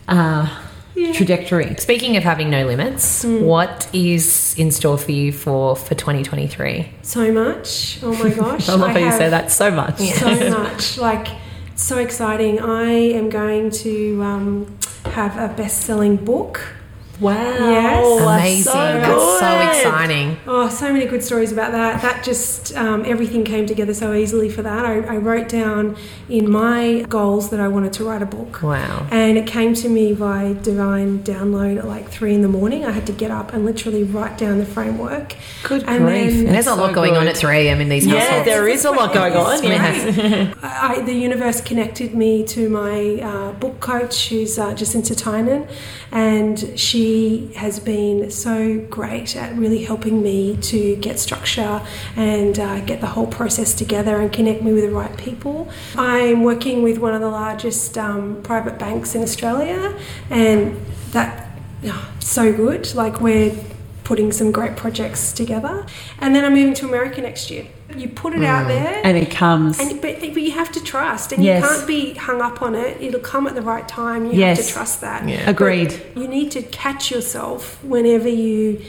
uh, 0.08 0.48
Yeah. 0.98 1.14
trajectory. 1.14 1.76
Speaking 1.78 2.18
of 2.18 2.24
having 2.24 2.50
no 2.50 2.66
limits, 2.66 3.24
what 3.24 3.88
is 3.94 4.56
in 4.58 4.72
store 4.72 4.98
for 4.98 5.12
you 5.12 5.32
for 5.32 5.76
for 5.76 5.94
2023? 5.94 6.90
So 7.04 7.32
much. 7.32 8.00
Oh 8.02 8.14
my 8.14 8.30
gosh. 8.42 8.68
I 8.68 8.74
love 8.76 8.90
how 8.90 8.98
you 8.98 9.12
say 9.12 9.30
that 9.30 9.52
so 9.52 9.70
much. 9.70 10.00
so 10.00 10.50
much. 10.58 10.98
Like, 10.98 11.28
so 11.76 12.00
exciting. 12.00 12.60
I 12.60 12.90
am 12.90 13.30
going 13.30 13.70
to 13.86 14.24
um, 14.24 14.78
have 15.06 15.38
a 15.38 15.54
best 15.54 15.82
selling 15.82 16.16
book. 16.16 16.74
Wow. 17.20 17.34
Yes. 17.34 18.20
that's 18.20 18.22
Amazing. 18.40 18.64
So 18.64 18.74
That's 18.74 19.40
so 19.40 19.60
exciting. 19.90 20.38
Oh, 20.48 20.70
so 20.70 20.94
many 20.94 21.06
good 21.06 21.24
stories 21.24 21.52
about 21.52 21.72
that. 21.72 22.02
That 22.02 22.24
just, 22.24 22.76
um, 22.78 23.04
everything 23.06 23.44
came 23.44 23.66
together 23.66 23.94
so 23.94 24.14
easily 24.14 24.50
for 24.50 24.62
that. 24.62 24.86
I, 24.86 25.00
I 25.02 25.18
wrote 25.18 25.50
down 25.50 25.98
in 26.30 26.50
my 26.50 27.06
goals 27.10 27.50
that 27.50 27.60
I 27.60 27.68
wanted 27.70 27.94
to 27.94 28.04
write 28.06 28.22
a 28.22 28.26
book. 28.26 28.62
Wow. 28.62 29.08
And 29.12 29.38
it 29.38 29.48
came 29.48 29.74
to 29.76 29.90
me 29.90 30.14
by 30.14 30.54
divine 30.62 31.20
download 31.24 31.78
at 31.80 31.88
like 31.88 32.10
three 32.10 32.34
in 32.36 32.42
the 32.44 32.48
morning. 32.48 32.86
I 32.86 32.92
had 32.92 33.08
to 33.08 33.14
get 33.14 33.32
up 33.32 33.54
and 33.54 33.66
literally 33.66 34.04
write 34.04 34.38
down 34.38 34.60
the 34.60 34.66
framework. 34.66 35.36
Good 35.64 35.84
And 35.88 36.06
grief. 36.06 36.32
then- 36.34 36.46
And 36.48 36.56
there's 36.56 36.68
a 36.68 36.72
So 36.72 36.76
lot 36.76 36.94
going 36.94 37.16
on 37.18 37.28
at 37.28 37.36
3 37.38 37.68
a.m. 37.68 37.82
in 37.82 37.90
these 37.90 38.06
Yeah, 38.06 38.20
households. 38.20 38.46
there 38.46 38.68
is 38.68 38.86
a 38.86 38.92
lot 38.92 39.14
going 39.14 39.34
on. 39.34 39.64
Yes. 39.64 40.56
I, 40.64 41.02
the 41.02 41.14
universe 41.14 41.62
connected 41.62 42.14
me 42.14 42.44
to 42.48 42.70
my 42.70 43.20
uh, 43.22 43.52
book 43.54 43.80
coach, 43.80 44.30
who's 44.30 44.60
uh, 44.60 44.74
Jacinta 44.76 45.16
Tynan, 45.16 45.68
and 46.12 46.74
she 46.80 47.07
has 47.56 47.80
been 47.80 48.30
so 48.32 48.80
great 48.90 49.36
at 49.36 49.56
really 49.56 49.84
helping 49.84 50.22
me 50.22 50.58
to 50.58 50.96
get 50.98 51.20
structure 51.20 51.82
and 52.16 52.60
uh, 52.60 52.80
get 52.82 53.02
the 53.02 53.08
whole 53.08 53.28
process 53.28 53.74
together 53.74 54.20
and 54.22 54.32
connect 54.32 54.62
me 54.62 54.74
with 54.74 54.84
the 54.84 54.92
right 54.92 55.16
people. 55.18 55.70
I'm 55.96 56.44
working 56.44 56.84
with 56.84 56.98
one 56.98 57.14
of 57.14 57.22
the 57.22 57.30
largest 57.30 57.98
um, 57.98 58.42
private 58.44 58.78
banks 58.80 59.16
in 59.16 59.22
Australia, 59.22 59.98
and 60.30 60.78
that 61.12 61.50
oh, 61.86 62.12
so 62.20 62.54
good. 62.54 62.94
Like 62.96 63.22
we're 63.22 63.56
putting 64.08 64.32
some 64.32 64.54
great 64.54 64.78
projects 64.78 65.34
together, 65.34 65.86
and 66.22 66.34
then 66.34 66.46
I'm 66.46 66.54
moving 66.54 66.74
to 66.76 66.86
America 66.88 67.20
next 67.22 67.52
year. 67.52 67.68
You 67.94 68.08
put 68.08 68.32
it 68.34 68.44
out 68.44 68.64
mm. 68.66 68.70
there, 68.70 69.02
And 69.04 69.18
it 69.18 69.30
comes. 69.30 69.80
and 69.82 70.02
but, 70.02 70.22
but 70.22 70.42
you 70.48 70.52
have 70.52 70.72
to 70.78 70.82
trust, 70.82 71.34
and 71.34 71.44
Yes. 71.44 71.62
you 71.62 71.68
can't 71.70 71.88
be 71.88 72.14
hung 72.14 72.42
up 72.42 72.62
on 72.62 72.74
it. 72.74 73.02
It'll 73.02 73.20
come 73.20 73.48
at 73.48 73.56
the 73.56 73.62
right 73.62 73.86
time. 73.86 74.32
You 74.32 74.42
have 74.44 74.58
to 74.58 74.66
trust 74.66 75.02
that. 75.02 75.28
Yeah. 75.28 75.50
Agreed. 75.50 75.92
But 76.14 76.22
you 76.22 76.28
need 76.30 76.52
to 76.52 76.62
catch 76.62 77.12
yourself 77.12 77.84
whenever 77.84 78.30
you 78.30 78.82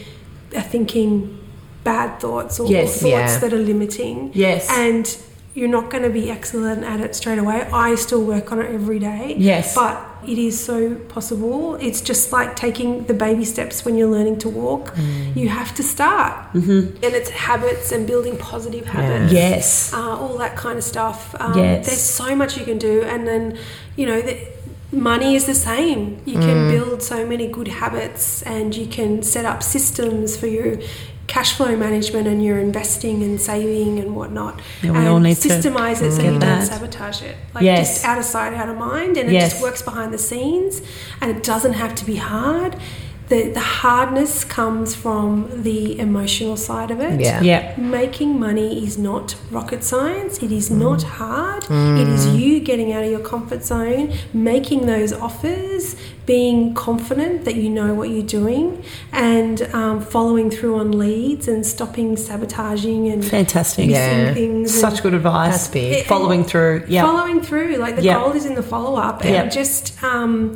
are 0.55 0.63
thinking 0.75 1.37
bad 1.83 2.21
thoughts 2.21 2.61
or 2.61 2.69
Yes. 2.71 3.01
thoughts 3.03 3.05
Yeah. 3.05 3.39
that 3.41 3.53
are 3.53 3.65
limiting. 3.73 4.31
Yes. 4.35 4.69
and 4.71 5.05
you're 5.55 5.75
not 5.79 5.91
going 5.91 6.05
to 6.05 6.11
be 6.11 6.31
excellent 6.31 6.85
at 6.85 7.01
it 7.01 7.17
straight 7.17 7.41
away. 7.45 7.67
I 7.73 7.97
still 7.97 8.23
work 8.23 8.53
on 8.53 8.61
it 8.61 8.71
every 8.73 9.01
day. 9.01 9.35
Yes. 9.37 9.75
but 9.75 9.97
it 10.29 10.39
is 10.39 10.63
so 10.63 10.95
possible. 11.09 11.77
It's 11.77 12.01
just 12.01 12.33
like 12.33 12.55
taking 12.55 13.05
the 13.05 13.15
baby 13.15 13.45
steps 13.45 13.85
when 13.85 13.97
you're 13.97 14.11
learning 14.11 14.39
to 14.41 14.49
walk. 14.49 14.95
Mm. 14.95 15.37
You 15.37 15.49
have 15.49 15.75
to 15.77 15.83
start, 15.83 16.35
mm-hmm. 16.53 16.97
and 17.03 17.15
it's 17.19 17.31
habits 17.31 17.93
and 17.93 18.07
building 18.07 18.37
positive 18.37 18.85
habits 18.87 19.33
yes. 19.33 19.93
uh, 19.95 20.17
all 20.21 20.37
that 20.39 20.55
kind 20.57 20.77
of 20.79 20.85
stuff. 20.85 21.35
Um, 21.41 21.59
Yes. 21.59 21.87
There's 21.87 22.01
so 22.01 22.37
much 22.37 22.59
you 22.59 22.65
can 22.65 22.79
do, 22.79 23.03
and 23.03 23.27
then 23.27 23.59
you 23.97 24.07
know 24.07 24.21
the, 24.21 24.37
money 24.93 25.35
is 25.35 25.47
the 25.47 25.55
same. 25.55 26.21
You 26.25 26.39
can 26.39 26.71
build 26.71 27.03
so 27.03 27.27
many 27.27 27.47
good 27.47 27.69
habits, 27.69 28.43
and 28.43 28.77
you 28.77 28.87
can 28.87 29.23
set 29.23 29.45
up 29.45 29.63
systems 29.63 30.37
for 30.37 30.47
your 30.47 30.79
cash 31.29 31.53
flow 31.53 31.77
management 31.77 32.27
and 32.27 32.43
your 32.43 32.59
investing 32.59 33.23
and 33.23 33.41
saving 33.41 34.01
and 34.01 34.17
whatnot. 34.17 34.61
Yeah, 34.83 34.93
we 34.93 34.99
and 34.99 35.09
all 35.09 35.21
need 35.21 35.37
to 35.37 35.49
systemize 35.49 36.03
it 36.03 36.13
so 36.13 36.23
get 36.23 36.33
you 36.33 36.39
don't 36.41 36.63
sabotage 36.63 37.23
it. 37.23 37.37
Like 37.55 37.63
Yes. 37.63 37.95
just 37.95 38.05
out 38.05 38.19
of 38.19 38.25
sight, 38.25 38.55
out 38.55 38.69
of 38.69 38.77
mind, 38.79 39.17
and 39.17 39.29
it 39.29 39.35
Yes. 39.35 39.53
just 39.53 39.63
works 39.63 39.83
behind 39.83 40.13
the 40.13 40.19
scenes, 40.19 40.83
and 41.21 41.31
it 41.31 41.45
doesn't 41.45 41.75
have 41.75 41.95
to 41.97 42.05
be 42.05 42.17
hard. 42.17 42.77
The, 43.29 43.51
the 43.51 43.61
hardness 43.61 44.43
comes 44.43 44.95
from 44.95 45.63
the 45.63 45.99
emotional 46.01 46.57
side 46.57 46.91
of 46.91 46.99
it. 47.01 47.21
Yeah. 47.21 47.43
Yeah. 47.43 47.75
Making 47.77 48.41
money 48.41 48.83
is 48.83 48.97
not 48.97 49.37
rocket 49.51 49.85
science. 49.85 50.43
It 50.43 50.51
is 50.51 50.71
mm. 50.71 50.79
not 50.79 51.03
hard. 51.03 51.65
It 51.65 52.09
is 52.09 52.25
mm. 52.27 52.41
you 52.41 52.61
getting 52.61 52.91
out 52.95 53.05
of 53.05 53.11
your 53.11 53.21
comfort 53.21 53.63
zone, 53.65 54.15
making 54.33 54.87
those 54.87 55.13
offers, 55.13 55.95
being 56.29 56.75
confident 56.75 57.47
that 57.47 57.55
you 57.55 57.71
know 57.71 57.95
what 57.95 58.11
you're 58.11 58.23
doing, 58.41 58.85
and 59.13 59.63
um, 59.73 59.99
following 60.03 60.51
through 60.51 60.79
on 60.79 60.93
leads 60.93 61.49
and 61.49 61.65
stopping 61.65 62.19
sabotaging 62.19 63.09
and 63.09 63.25
Fantastic. 63.25 63.89
Yeah. 63.89 64.35
things. 64.35 64.79
Such 64.79 65.03
good 65.03 65.15
advice. 65.15 65.75
It- 65.75 66.07
Following 66.07 66.45
through. 66.45 66.85
Yeah. 66.87 67.03
Following 67.03 67.41
through, 67.41 67.77
like 67.77 67.97
the 67.97 68.03
Yeah. 68.03 68.19
gold 68.21 68.37
is 68.37 68.45
in 68.45 68.55
the 68.57 68.63
follow 68.63 68.97
up, 69.01 69.25
and 69.25 69.31
Yeah. 69.35 69.47
just 69.49 70.01
um, 70.05 70.55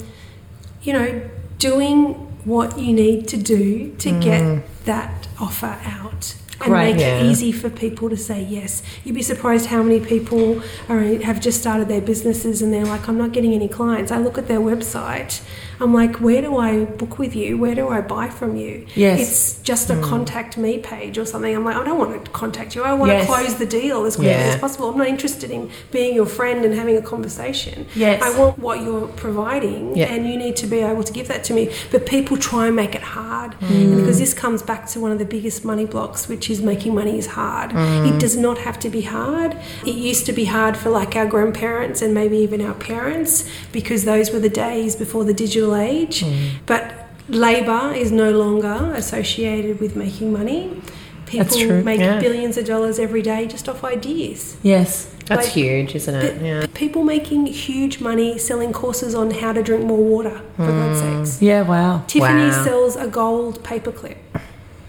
you 0.83 0.93
know 0.93 1.23
doing 1.59 1.99
what 2.45 2.79
you 2.79 2.93
need 2.93 3.27
to 3.29 3.39
do 3.39 3.95
to 3.99 4.11
get 4.21 4.45
that 4.85 5.27
offer 5.41 5.79
out 5.87 6.35
and 6.65 6.73
make 6.73 6.99
Yeah. 6.99 7.19
it 7.21 7.27
easy 7.31 7.53
for 7.53 7.71
people 7.71 8.09
to 8.11 8.17
say 8.17 8.43
yes. 8.43 8.83
You'd 9.05 9.15
be 9.15 9.23
surprised 9.23 9.67
how 9.67 9.83
many 9.83 10.01
people 10.01 10.63
are, 10.89 11.01
have 11.01 11.41
just 11.41 11.61
started 11.61 11.89
their 11.89 12.01
businesses 12.01 12.63
and 12.63 12.73
they're 12.73 12.85
like, 12.87 13.09
I'm 13.09 13.19
not 13.19 13.33
getting 13.33 13.53
any 13.55 13.69
clients. 13.69 14.11
I 14.13 14.19
look 14.19 14.39
at 14.39 14.49
their 14.49 14.61
website. 14.61 15.41
I'm 15.81 15.93
like, 15.95 16.17
where 16.17 16.43
do 16.43 16.57
I 16.59 16.85
book 16.85 17.19
with 17.19 17.35
you? 17.35 17.59
Where 17.59 17.75
do 17.75 17.89
I 17.89 18.01
buy 18.01 18.29
from 18.29 18.57
you? 18.57 18.87
Yes. 18.95 19.21
It's 19.21 19.63
just 19.63 19.91
a 19.91 19.95
mm. 19.95 20.03
contact 20.03 20.57
me 20.57 20.79
page 20.79 21.19
or 21.19 21.25
something. 21.25 21.55
I'm 21.55 21.65
like, 21.65 21.77
I 21.77 21.85
don't 21.85 21.99
want 21.99 22.25
to 22.25 22.31
contact 22.31 22.75
you. 22.75 22.83
I 22.83 22.93
want 22.93 23.13
Yes. 23.13 23.27
to 23.27 23.33
close 23.33 23.55
the 23.57 23.67
deal 23.67 24.05
as 24.05 24.17
quickly 24.17 24.33
Yeah. 24.33 24.55
as 24.55 24.61
possible. 24.61 24.91
I'm 24.91 24.99
not 24.99 25.09
interested 25.09 25.51
in 25.51 25.71
being 25.91 26.15
your 26.15 26.27
friend 26.27 26.65
and 26.65 26.75
having 26.75 26.97
a 26.97 27.03
conversation. 27.03 27.87
Yes. 27.95 28.23
I 28.23 28.37
want 28.39 28.59
what 28.59 28.83
you're 28.83 29.09
providing, 29.09 29.97
Yeah. 29.97 30.13
and 30.13 30.27
you 30.29 30.37
need 30.37 30.57
to 30.57 30.67
be 30.67 30.81
able 30.81 31.03
to 31.03 31.13
give 31.13 31.29
that 31.29 31.45
to 31.45 31.55
me. 31.55 31.71
But 31.91 32.07
people 32.07 32.37
try 32.37 32.67
and 32.67 32.77
make 32.77 32.95
it 32.95 33.03
hard, 33.03 33.53
mm. 33.61 33.71
and 33.71 33.97
because 33.97 34.19
this 34.19 34.35
comes 34.35 34.63
back 34.63 34.87
to 34.89 35.01
one 35.01 35.13
of 35.13 35.19
the 35.19 35.25
biggest 35.25 35.65
money 35.65 35.85
blocks, 35.85 36.29
which 36.29 36.51
is 36.51 36.63
making 36.63 36.95
money 36.95 37.19
is 37.19 37.27
hard. 37.27 37.71
Mm. 37.71 38.15
It 38.15 38.21
does 38.21 38.37
not 38.37 38.59
have 38.59 38.79
to 38.81 38.89
be 38.89 39.03
hard. 39.03 39.57
It 39.85 39.95
used 39.95 40.27
to 40.27 40.33
be 40.33 40.45
hard 40.45 40.77
for 40.77 40.91
like 40.91 41.17
our 41.17 41.27
grandparents 41.27 42.03
and 42.03 42.15
maybe 42.15 42.39
even 42.39 42.61
our 42.61 42.75
parents 42.75 43.45
because 43.73 44.05
those 44.05 44.31
were 44.33 44.39
the 44.39 44.49
days 44.49 44.97
before 44.97 45.25
the 45.25 45.35
digital 45.35 45.72
age. 45.77 46.23
Mm. 46.23 46.51
But 46.67 46.93
labour 47.29 47.93
is 47.95 48.13
no 48.13 48.31
longer 48.31 48.93
associated 48.95 49.81
with 49.81 49.97
making 49.97 50.33
money. 50.33 50.81
People 51.27 51.45
That's 51.47 51.57
true, 51.59 51.83
make 51.83 52.01
yeah. 52.01 52.21
billions 52.21 52.59
of 52.59 52.67
dollars 52.67 52.99
every 52.99 53.23
day 53.23 53.47
just 53.47 53.67
off 53.69 53.83
ideas. 53.85 54.57
Yes. 54.63 55.07
That's 55.27 55.47
Like- 55.47 55.55
huge, 55.55 55.95
isn't 55.95 56.15
it? 56.15 56.39
But 56.39 56.45
Yeah. 56.45 56.67
People 56.75 57.05
making 57.05 57.47
huge 57.47 58.01
money 58.01 58.37
selling 58.39 58.73
courses 58.73 59.15
on 59.15 59.31
how 59.31 59.53
to 59.53 59.63
drink 59.63 59.85
more 59.85 59.97
water, 60.03 60.43
for 60.57 60.67
God's 60.67 61.01
mm. 61.01 61.25
sakes. 61.27 61.41
Yeah. 61.43 61.63
Wow. 61.63 62.03
Tiffany 62.07 62.51
Wow. 62.51 62.65
sells 62.65 62.97
a 62.97 63.07
gold 63.07 63.63
paperclip. 63.63 64.17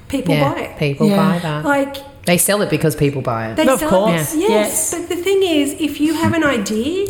People 0.10 0.36
yeah. 0.36 0.54
buy 0.54 0.60
it. 0.62 0.78
People 0.78 1.08
Yeah. 1.08 1.16
buy 1.16 1.40
that. 1.40 1.64
Like 1.66 1.98
they 2.26 2.38
sell 2.38 2.62
it 2.62 2.70
because 2.70 2.96
people 2.96 3.22
buy 3.22 3.52
it. 3.52 3.56
they 3.56 3.68
Of 3.68 3.80
sell 3.80 3.90
course, 3.90 4.34
it. 4.34 4.40
Yes. 4.40 4.50
yes. 4.50 4.92
But 4.94 5.10
the 5.10 5.16
thing 5.16 5.44
is, 5.44 5.76
if 5.80 6.00
you 6.02 6.14
have 6.16 6.34
an 6.34 6.44
idea, 6.44 7.08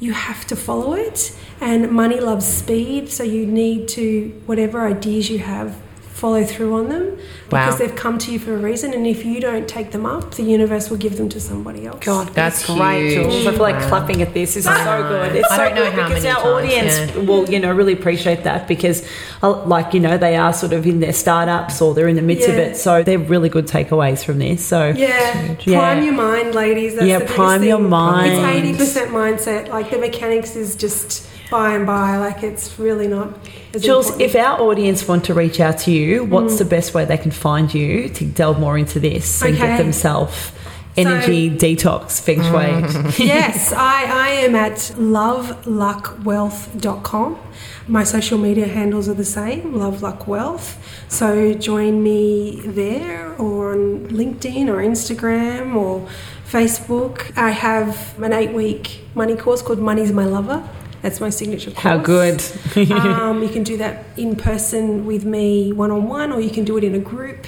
you 0.00 0.12
have 0.12 0.46
to 0.46 0.56
follow 0.56 0.94
it. 0.94 1.32
And 1.60 1.90
money 1.90 2.20
loves 2.20 2.46
speed, 2.46 3.10
so 3.10 3.22
you 3.22 3.46
need 3.46 3.88
to 3.88 4.28
whatever 4.46 4.86
ideas 4.86 5.30
you 5.30 5.38
have 5.38 5.76
follow 6.00 6.44
through 6.44 6.72
on 6.74 6.88
them 6.88 7.18
because 7.50 7.72
Wow. 7.72 7.76
they've 7.76 7.96
come 7.96 8.18
to 8.18 8.32
you 8.32 8.38
for 8.38 8.54
a 8.54 8.56
reason 8.56 8.94
and 8.94 9.04
if 9.04 9.24
you 9.26 9.40
don't 9.40 9.66
take 9.66 9.90
them 9.90 10.06
up 10.06 10.36
the 10.36 10.44
universe 10.44 10.88
will 10.88 10.96
give 10.96 11.16
them 11.16 11.28
to 11.30 11.40
somebody 11.40 11.86
else 11.86 11.98
God, 12.02 12.28
That's 12.28 12.64
that's, 12.64 12.78
great. 12.78 13.10
huge. 13.10 13.14
Jules. 13.24 13.46
I 13.48 13.50
feel 13.50 13.60
like 13.60 13.74
Wow. 13.80 13.88
clapping 13.88 14.22
at 14.22 14.32
this. 14.32 14.54
This 14.54 14.64
is 14.64 14.66
I 14.68 14.84
so 14.84 15.02
good. 15.08 15.34
It's 15.34 15.50
I 15.50 15.56
so 15.56 15.64
don't 15.64 15.74
know 15.74 15.82
good 15.82 15.92
how 15.92 16.08
because 16.08 16.22
many 16.22 16.34
our 16.36 16.42
times, 16.42 16.64
audience 16.70 16.94
yeah. 17.16 17.22
will, 17.24 17.50
you 17.50 17.58
know, 17.58 17.72
really 17.72 17.92
appreciate 17.94 18.44
that 18.44 18.68
because, 18.68 19.02
uh, 19.42 19.64
like, 19.66 19.92
you 19.92 19.98
know, 20.00 20.16
they 20.16 20.36
are 20.36 20.52
sort 20.52 20.72
of 20.72 20.86
in 20.86 21.00
their 21.00 21.12
startups 21.12 21.82
or 21.82 21.92
they're 21.94 22.08
in 22.08 22.16
the 22.16 22.22
midst 22.22 22.48
of 22.48 22.54
it. 22.54 22.76
So 22.76 23.02
they're 23.02 23.18
really 23.18 23.48
good 23.48 23.66
takeaways 23.66 24.24
from 24.24 24.38
this. 24.38 24.64
So 24.64 24.94
Yeah, 24.96 25.56
Yeah. 25.64 25.78
prime 25.80 26.04
your 26.04 26.14
mind, 26.14 26.54
ladies. 26.54 26.94
That's 26.94 27.06
Yeah, 27.06 27.18
the 27.18 27.24
biggest 27.24 27.36
prime 27.36 27.64
your 27.64 27.80
mind. 27.80 28.32
It's 28.32 28.56
eighty 28.56 28.72
percent 28.78 29.10
mindset. 29.10 29.68
Like 29.68 29.90
the 29.90 29.98
mechanics 29.98 30.54
is 30.54 30.76
just 30.76 31.26
by 31.50 31.74
and 31.74 31.86
by. 31.86 32.18
Like 32.18 32.42
it's 32.42 32.78
really 32.78 33.08
not. 33.08 33.34
Jules, 33.78 34.10
important. 34.10 34.22
if 34.22 34.36
our 34.36 34.60
audience 34.60 35.08
want 35.08 35.24
to 35.24 35.34
reach 35.34 35.58
out 35.60 35.78
to 35.78 35.90
you, 35.90 36.24
what's 36.24 36.54
mm. 36.54 36.58
the 36.58 36.64
best 36.64 36.94
way 36.94 37.04
they 37.04 37.18
can 37.18 37.30
find 37.30 37.74
you 37.74 38.08
to 38.10 38.24
delve 38.24 38.58
more 38.60 38.78
into 38.78 39.00
this 39.00 39.42
and 39.42 39.56
get 39.56 39.78
themselves 39.78 40.52
energy 40.96 41.50
so, 41.50 41.56
detox 41.56 42.20
feng 42.20 42.40
shui? 42.42 42.82
yes, 43.26 43.72
I, 43.72 44.04
I 44.04 44.28
am 44.28 44.54
at 44.54 44.76
loveluckwealth.com. 44.76 47.38
My 47.86 48.02
social 48.02 48.38
media 48.38 48.66
handles 48.66 49.10
are 49.10 49.14
the 49.14 49.26
same, 49.26 49.74
Love 49.74 50.00
Luck 50.02 50.26
Wealth. 50.26 50.78
So 51.08 51.52
join 51.52 52.02
me 52.02 52.62
there 52.64 53.34
or 53.34 53.72
on 53.72 54.08
LinkedIn 54.08 54.68
or 54.68 54.76
Instagram 54.76 55.74
or 55.74 56.08
Facebook. 56.46 57.36
I 57.36 57.50
have 57.50 58.18
an 58.22 58.32
eight 58.32 58.54
week 58.54 59.00
money 59.14 59.36
course 59.36 59.60
called 59.60 59.80
Money's 59.80 60.12
My 60.12 60.24
Lover. 60.24 60.66
That's 61.04 61.20
my 61.20 61.28
signature 61.28 61.70
course. 61.70 61.82
How 61.82 61.98
good. 61.98 62.42
um, 62.90 63.42
you 63.42 63.50
can 63.50 63.62
do 63.62 63.76
that 63.76 64.06
in 64.16 64.36
person 64.36 65.04
with 65.04 65.26
me 65.26 65.70
one 65.70 65.90
on 65.90 66.08
one, 66.08 66.32
or 66.32 66.40
you 66.40 66.48
can 66.48 66.64
do 66.64 66.78
it 66.78 66.82
in 66.82 66.94
a 66.94 66.98
group. 66.98 67.46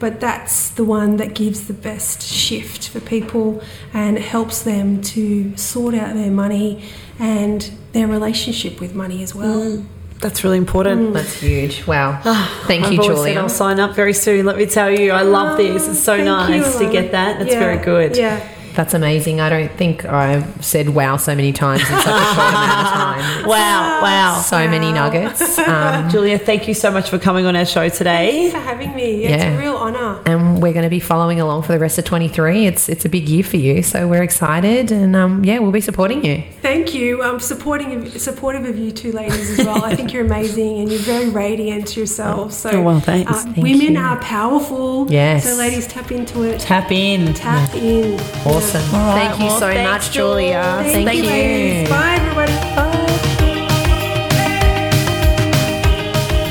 But 0.00 0.18
that's 0.18 0.70
the 0.70 0.82
one 0.82 1.16
that 1.18 1.32
gives 1.32 1.68
the 1.68 1.72
best 1.72 2.20
shift 2.20 2.88
for 2.88 2.98
people 2.98 3.62
and 3.94 4.18
helps 4.18 4.62
them 4.62 5.02
to 5.02 5.56
sort 5.56 5.94
out 5.94 6.14
their 6.14 6.32
money 6.32 6.82
and 7.20 7.70
their 7.92 8.08
relationship 8.08 8.80
with 8.80 8.96
money 8.96 9.22
as 9.22 9.36
well. 9.36 9.60
Mm. 9.60 9.86
That's 10.18 10.42
really 10.42 10.58
important. 10.58 11.10
Mm. 11.10 11.12
That's 11.12 11.34
huge. 11.40 11.86
Wow. 11.86 12.20
Thank 12.66 12.90
you, 12.90 12.98
I've 12.98 13.06
Julia. 13.06 13.34
Said 13.34 13.36
I'll 13.36 13.48
sign 13.48 13.78
up 13.78 13.94
very 13.94 14.14
soon. 14.14 14.46
Let 14.46 14.56
me 14.56 14.66
tell 14.66 14.90
you, 14.90 15.12
I 15.12 15.22
love 15.22 15.58
this. 15.58 15.86
It's 15.86 16.00
so 16.00 16.16
nice 16.16 16.80
you, 16.80 16.86
to 16.86 16.92
get 16.92 17.12
that. 17.12 17.38
That's 17.38 17.52
yeah. 17.52 17.60
very 17.60 17.78
good. 17.84 18.16
Yeah. 18.16 18.55
That's 18.76 18.92
amazing. 18.92 19.40
I 19.40 19.48
don't 19.48 19.72
think 19.72 20.04
I've 20.04 20.62
said 20.62 20.90
wow 20.90 21.16
so 21.16 21.34
many 21.34 21.50
times 21.50 21.80
in 21.80 21.86
such 21.86 21.96
a 21.96 22.34
short 22.34 22.48
amount 22.50 22.86
of 22.86 22.92
time. 22.92 23.46
wow, 23.48 24.02
wow. 24.02 24.42
So 24.42 24.58
wow. 24.58 24.70
many 24.70 24.92
nuggets. 24.92 25.56
Um, 25.66 26.08
Julia, 26.10 26.38
thank 26.38 26.68
you 26.68 26.74
so 26.74 26.92
much 26.92 27.10
for 27.10 27.18
coming 27.18 27.44
on 27.44 27.56
our 27.56 27.64
show 27.64 27.88
today. 27.88 28.30
Thank 28.30 28.44
you 28.44 28.50
for 28.52 28.58
having 28.58 28.94
me. 28.94 29.24
It's 29.24 29.42
yeah. 29.42 29.54
a 29.54 29.58
real 29.58 29.76
honour. 29.76 30.22
And 30.26 30.62
we're 30.62 30.72
going 30.72 30.84
to 30.84 30.90
be 30.90 31.00
following 31.00 31.40
along 31.40 31.62
for 31.62 31.72
the 31.72 31.78
rest 31.78 31.98
of 31.98 32.04
23. 32.04 32.66
It's 32.66 32.88
it's 32.88 33.04
a 33.04 33.08
big 33.08 33.28
year 33.28 33.42
for 33.42 33.56
you, 33.56 33.82
so 33.82 34.06
we're 34.06 34.22
excited 34.22 34.92
and 34.92 35.16
um, 35.16 35.44
yeah, 35.44 35.58
we'll 35.58 35.72
be 35.72 35.80
supporting 35.80 36.24
you. 36.24 36.44
Thank 36.62 36.94
you. 36.94 37.22
I'm 37.22 37.40
supporting 37.40 38.08
supportive 38.10 38.64
of 38.64 38.78
you 38.78 38.92
two 38.92 39.10
ladies 39.10 39.58
as 39.58 39.66
well. 39.66 39.84
I 39.84 39.96
think 39.96 40.12
you're 40.12 40.24
amazing 40.24 40.78
and 40.78 40.90
you're 40.90 41.00
very 41.00 41.30
radiant 41.30 41.96
yourselves. 41.96 42.56
So 42.56 42.70
oh, 42.70 42.82
well, 42.82 43.00
thanks. 43.00 43.32
Uh, 43.32 43.42
thank 43.42 43.56
women 43.56 43.94
you. 43.94 43.98
are 43.98 44.20
powerful. 44.20 45.10
Yes. 45.10 45.44
So 45.44 45.56
ladies, 45.56 45.88
tap 45.88 46.12
into 46.12 46.42
it. 46.42 46.60
Tap 46.60 46.92
in. 46.92 47.34
Tap 47.34 47.74
yeah. 47.74 47.80
in. 47.80 48.20
Awesome. 48.46 48.65
Awesome. 48.66 48.82
Right, 48.92 49.28
Thank 49.28 49.38
you 49.40 49.46
well, 49.46 49.60
so 49.60 49.72
much, 49.82 50.10
Julia. 50.10 50.62
Thank, 50.82 51.06
Thank 51.06 51.24
you. 51.24 51.30
you. 51.30 51.86
Bye, 51.88 52.16
everybody. 52.20 52.52
Bye. 52.74 53.06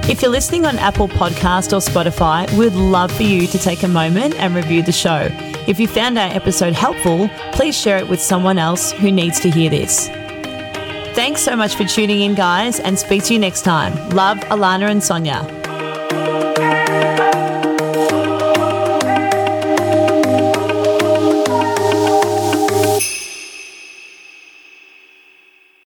If 0.08 0.22
you're 0.22 0.30
listening 0.30 0.64
on 0.64 0.78
Apple 0.78 1.06
Podcast 1.06 1.74
or 1.74 1.80
Spotify, 1.80 2.50
we'd 2.56 2.72
love 2.72 3.12
for 3.12 3.24
you 3.24 3.46
to 3.46 3.58
take 3.58 3.82
a 3.82 3.88
moment 3.88 4.34
and 4.36 4.54
review 4.54 4.82
the 4.82 4.90
show. 4.90 5.28
If 5.66 5.78
you 5.78 5.86
found 5.86 6.18
our 6.18 6.34
episode 6.34 6.72
helpful, 6.72 7.28
please 7.52 7.78
share 7.78 7.98
it 7.98 8.08
with 8.08 8.18
someone 8.18 8.56
else 8.56 8.90
who 8.90 9.12
needs 9.12 9.38
to 9.40 9.50
hear 9.50 9.68
this. 9.68 10.08
Thanks 11.14 11.42
so 11.42 11.54
much 11.54 11.74
for 11.74 11.84
tuning 11.84 12.22
in, 12.22 12.34
guys, 12.34 12.80
and 12.80 12.98
speak 12.98 13.24
to 13.24 13.34
you 13.34 13.38
next 13.38 13.62
time. 13.62 14.08
Love, 14.08 14.38
Alana 14.48 14.90
and 14.90 15.04
Sonia. 15.04 15.42